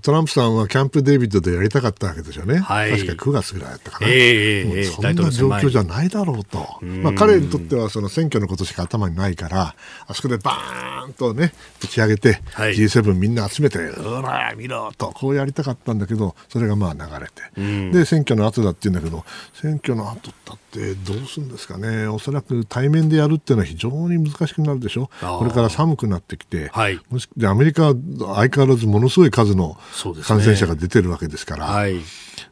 [0.00, 9.74] トランプさんはキャンプ・デイビッドでやりたかったわけですよね、はい、確か9月ぐらいだったかな、えー、そんな状況じゃないだろうと、まあ、彼にとってはその選挙のことしか頭にないから、
[10.06, 19.24] あそこでバーンとね、ぶち上げて、はい、G7 みんな集めて、うら、見ろと、こうやりたかったんだけど、それがまあ流れて、で、選挙の後だって言うんだけど、
[19.54, 27.00] 選挙の後だってどうするんですかね、おそらく対面でやるっていうのは非常に難しくなるでしょ、これから寒くなってきて、はい、
[27.36, 27.94] でアメリカは
[28.36, 29.76] 相変わらずものすごい数の
[30.24, 32.00] 感染者が出てるわけですから、ねはい、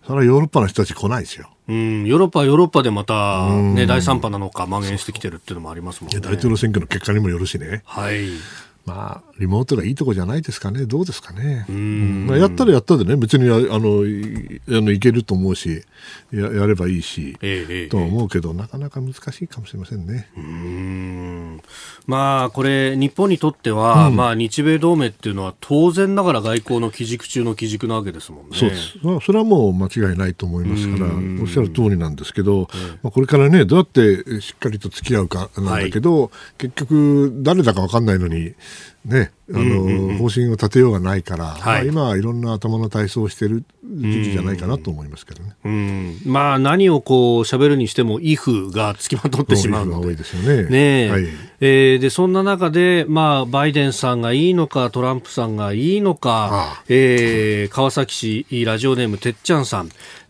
[0.06, 1.50] それはヨーロッパの人たち来ないですよ。
[1.68, 6.20] うん、ヨーロッパはヨーロッパでまた、ね、第3波なのか蔓延してきてるっていうのもありますもんね。
[6.20, 7.82] 大統領選挙の結果にもよるしね。
[7.84, 8.30] はい。
[8.89, 11.66] まあ、リモートがいいとこじゃないですかね、どうですかね。
[11.68, 15.84] うん、まあ、やったらやったでね、別にあのいあのいけると思うし
[16.32, 20.30] や、やればいいし、ええと思うけど、なかなか難しいかもしれませんね。
[20.39, 21.61] うん。
[22.07, 28.57] まあ、これ、日本にとっては、うん、まあ、日米同盟っていうのは、当然ながら外交の基軸中の基軸なわけですもんね。
[28.57, 31.11] そうです、まあ、それはもう間違いないと思いますから、
[31.43, 32.68] おっしゃる通りなんですけど、
[33.03, 38.55] まあ、これからね、どうやってしっかりと付き合うかなんだけど、はい、結局、誰だか分かんないのに、
[39.04, 45.54] ね、あの、方針を立てようがないから、はい、まあ、今はいろんな頭の体操をしている時期じゃないかなと思いますけどね。
[45.64, 50.08] うん、まあ、何をこう喋るにしても、イフがつきまとってしまうので。
[50.08, 50.68] 多いですよね。
[50.68, 51.26] ねはい、
[51.60, 56.48] えー、で、そんな中で、まあ、バイデンさんがいいのか、トランプさんがいいのか、あ
[56.80, 56.84] あ。
[56.88, 59.88] えー、川崎市ラジオネームてっちゃんさん、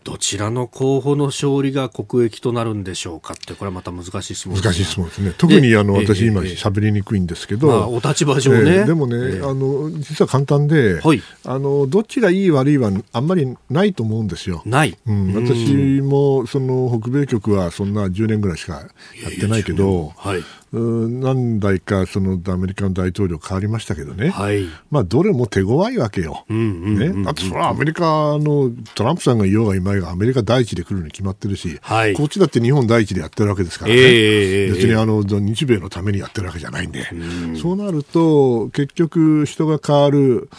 [0.09, 5.33] どちらの候補の勝利が国益となるんでしょうかって、これはまた難しい質問です、ね、難しい質問ですね。
[5.37, 14.63] 特にあの私、今、喋りにくいんですけど、まあ、お立場上ね、えー、でもね、えー、あの、実は簡単で、はい、あの、どっちがいい悪いはあんまりないと思うんですよ。
[14.65, 14.97] ない。
[15.05, 26.45] うん、私も、その、北米局はそんな10年ぐらいしかやってないけど、はい、何代かそのアメリカの大統領変わりましたけどね、はい、まあ、どれも手強いわけよ。
[26.49, 28.03] ね、だってそれはアメリカ
[28.37, 40.49] のトランプさんがいようがいまいがアメリカ第一で来るに決まってるし、はい、こっちだって日本第一でやってるわけですからね、えー、別にあの日米のためにやってるわけじゃないんで、うん、そうなると結局人が変わる。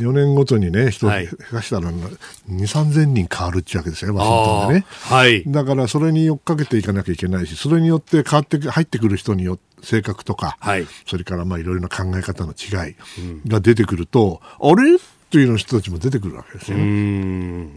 [0.00, 4.86] 4年ごとにね、人、はい、下手したら2、3000人変わるっていうわけですよ、ワシントンでね。
[4.88, 5.44] はい。
[5.46, 12.96] だからそれに追っかけていかなきゃいけないし、それによって変わって、入ってくる人によって、性格とか、はい、それからまあいろいろな考え方の違い
[13.48, 14.98] が出てくると、うん、あれ？
[14.98, 15.04] と
[15.38, 16.78] いうの人たちも出てくるわけですよ。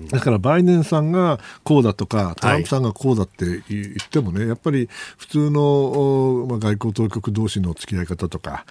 [0.09, 8.65] だからバイデンさんがこうだとかトランプさんがこうだって言ってもね、はい、やっぱり普通の、まあ、外交当局同士の付き合い方とか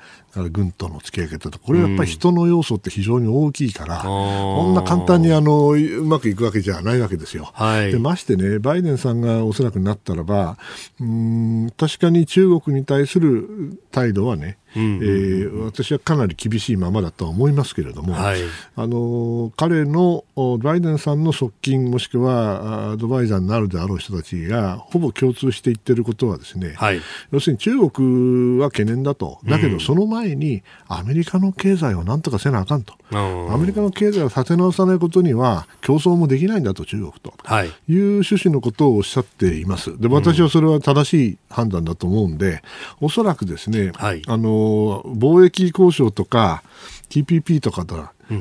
[0.50, 7.50] 軍との付き合い方とかこれやっぱり人の要素って非常に大きいから、こんな簡単にあのうまくいくわけじゃないわけですよ。
[7.54, 10.56] はい、でましてねバイデンさんがおそらくなったらば
[11.00, 18.40] うん確かに中国に対する態度はねえー、私はかなり厳しいままだとは思いますけれども、はい、
[18.76, 20.24] あの彼の
[20.60, 27.00] バイデンさんの側近もしくはアドバイザーになるであろう人たちがほぼ共通して言ってることはですね、はい、
[27.30, 29.38] 要するに中国は懸念だと。
[29.44, 40.00] だけどその前にアメリカの経済をなんとかせなあかんと、アメリカの経済を立て直さないことには競争もできないんだと中国と、はい、いう趣旨のことをおっしゃっています。
[40.00, 42.62] で私はそれは正しい判断だと思うんで
[43.00, 44.61] おそらくですね、はい、あの
[45.04, 46.62] 貿易交渉とか
[47.10, 47.96] TPP とかと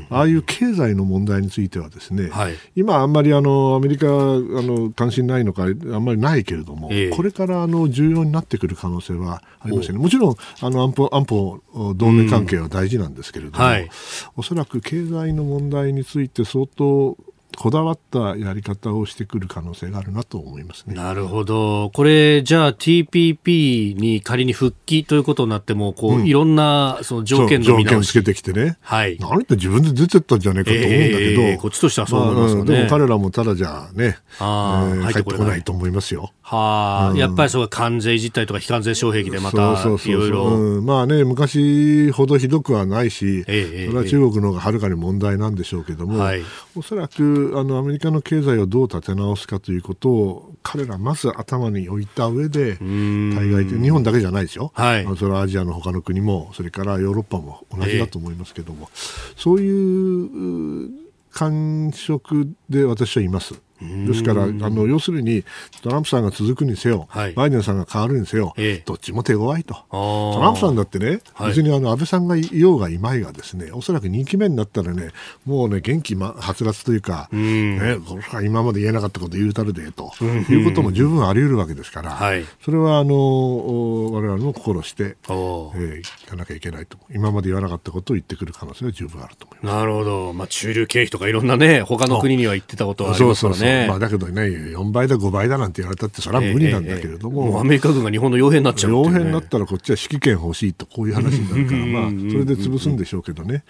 [0.10, 10.00] ああいう経済の問題についてはですね、はい、今あんまりあのアメリカあの関心ないのかあんまりないけれども、えー、これからあの重要になってくる可能性はありますよね。
[10.00, 11.60] もちろんあの安保安保
[11.96, 13.72] 同盟関係は大事なんですけれども、うん。
[13.72, 13.90] はい、
[14.38, 17.18] おそらく経済の問題について相当
[17.58, 20.95] こだわったやり方をしてくる可能性があるなと思いますね。
[20.95, 21.91] なるほど。
[21.93, 28.78] これ、じゃあ TPP に仮に復帰ということになっても、こう、うん、いろんなその条件の条件つけてきてね。
[28.82, 29.18] はい。
[29.20, 31.41] 何って自分で出てったんじゃないかと思うんだけど。
[31.41, 32.72] えー、こっちとしてはそう思いますよね。
[32.72, 36.32] まあ、でも彼らもただじゃね、あえー、入ってこないと思いますよ。
[36.41, 40.82] はあ、うん、やっぱりそう関税実態とか非関税障壁でまたいろいろ。
[40.82, 46.41] まあね、昔ほどひどくはないし、えー、それは中国の方がはるかに問題なんでしょうけども、はい、
[46.76, 60.89] おそらくあのアメリカの経済をどう立て直すかということを彼らまず頭に置いた上で対外的日本だけじゃないですよ、はい、それはアジアの他の国もそれからヨーロッパも同じだと思いますけども、えー、そういう
[61.32, 63.56] 感触で私はいます。
[63.82, 65.44] ですから、あの要するに
[65.82, 75.10] トランプさんが続くにせよ、はい、バイデンさんが変わるにせよ、ええ、どっちも手強いと、トランプさんだってね、はい、別にあの安倍さんがいようがいまいが、ですねおそらく2期目になったらね、
[75.46, 77.98] もうね、元気、ま、はつらつというか、ね、
[78.44, 89.76] 今まで言えなかったこと言うたるでということも十分あり得るわけですから、はい、それはあの我々も心して、えー、いかなきゃいけないと、今まで言わなかったことを言ってくる可能性は十分あると思います。
[89.76, 93.60] なるほど、まあ、中流経費とかいろんなね、他の国には言ってたことはありますからね。
[93.60, 103.64] そうそうそうまあ、だけどね、4倍だ、5倍だなんて言われたって、それは無理なんだけれども、えーえー、もアメリカ軍が日本の傭兵になっちゃう、ね、傭兵になったら、こっちは指揮権欲しいと、こういう話になるから、まあ、それで潰すんでしょうけどね、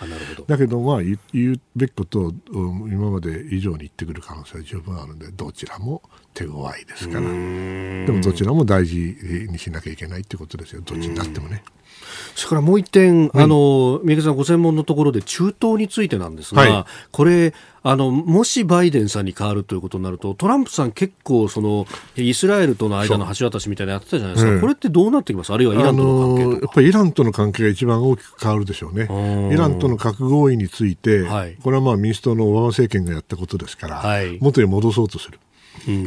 [0.47, 6.01] だけど、まあ、言うべきことを今まで以上に言ってくる可能性は十分あるので、どちらも
[6.33, 7.27] 手強いですから、で
[8.11, 8.97] もどちらも大事
[9.49, 11.63] にしなきゃいけないってことですよ、どっちになってもね。
[12.35, 17.53] それからもう一点、あの、三宅さんご専門のところで中東についてなんですが、はい、これ、
[17.83, 24.61] あの、もしバイデンさんに変わるということになると、トランプさん結構、その、イスラエルとの間の橋渡しみたいなやってたじゃないですか。
[24.61, 25.51] これってどうなってきます？
[25.51, 29.07] あるいはイランとの関係やっぱりイランとの関係が一番大きく変わるでしょうね。
[29.51, 35.39] イランとの核合意について、はい、これはまあ民主党のオバマ政権がやったことですから、はい、元に戻そうとする。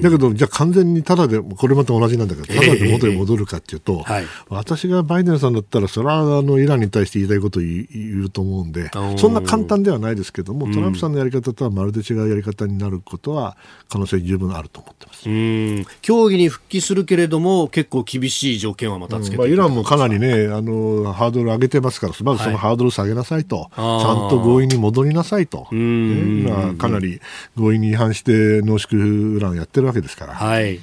[0.03, 13.57] だけど、じゃあ完全にただで、これまた同じなんだけど、ただで元に戻るかっていうと、はい、私がバイデンさんだったら、それはあのイランに対して言いたいことを言うと思うんで、そんな簡単ではないですけども、トランプさんのやり方とはまるで違うやり方になることは、
[13.89, 15.29] 可能性十分あると思ってます。
[15.29, 15.87] うん。
[16.03, 26.49] 協議に復帰するけれども、結構厳しい条件はまたつけて、まあ、イランもかなりね、あの、ハードル上げてますから、まずそのハードル下げなさいと、はい、ちゃんと合意に戻りなさいと、ね。
[26.49, 27.21] まあ、かなり
[27.57, 29.01] 合意に違反して濃縮
[29.37, 30.35] ウランやってるわけですから。
[30.35, 30.81] はい。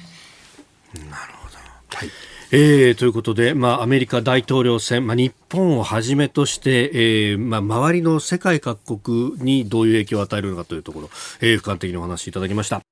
[0.94, 1.56] なるほど。
[1.96, 2.10] はい。
[2.54, 11.10] えー、ということで、まあ、アメリカ大統領選、まあ、日本をはじめとして、えーまあ、周りの世界各国にどういう影響を与えるのかというところ、
[11.40, 12.82] えー、俯瞰的にお話しいただきました。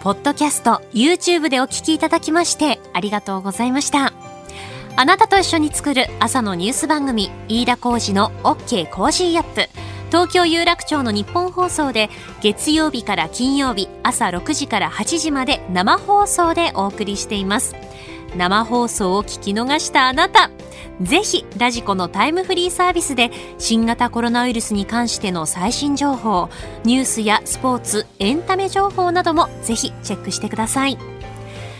[0.00, 4.12] ポッドキャスト、YouTube でお聞きいただきまして、ありがとうございました。
[4.96, 9.68] あなたと一緒に作る朝のニュース番組、飯田浩二の OK Cozy up。
[10.14, 12.08] 東京有楽町の日本放送で
[12.40, 17.74] 月曜日から金曜日朝6時から8時まで生放送でお送りしています。
[18.36, 20.52] 生放送を聞き逃したあなた
[21.00, 26.48] ぜひラジコのタイムフリーサービスで新型コロナウイルスに関しての最新情報
[26.84, 30.96] ニュースやスポーツエンタメ情報などもぜひチェックしてください。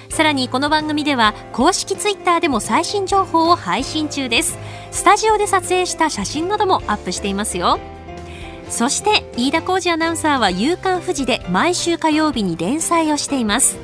[0.08, 4.58] さらにこの番組では公式ツイッターでも最新情報を配信中です。
[4.90, 7.78] スタジオで撮影した写真などもアップしていますよ。
[8.68, 13.78] そして飯田浩二アナウンサーは夕刊富士で毎週火曜日に連載をしています。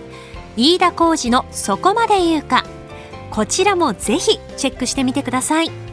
[0.57, 2.65] 飯田浩二のそこまで言うか。
[3.31, 5.90] こちらもぜひチェックしてみてください。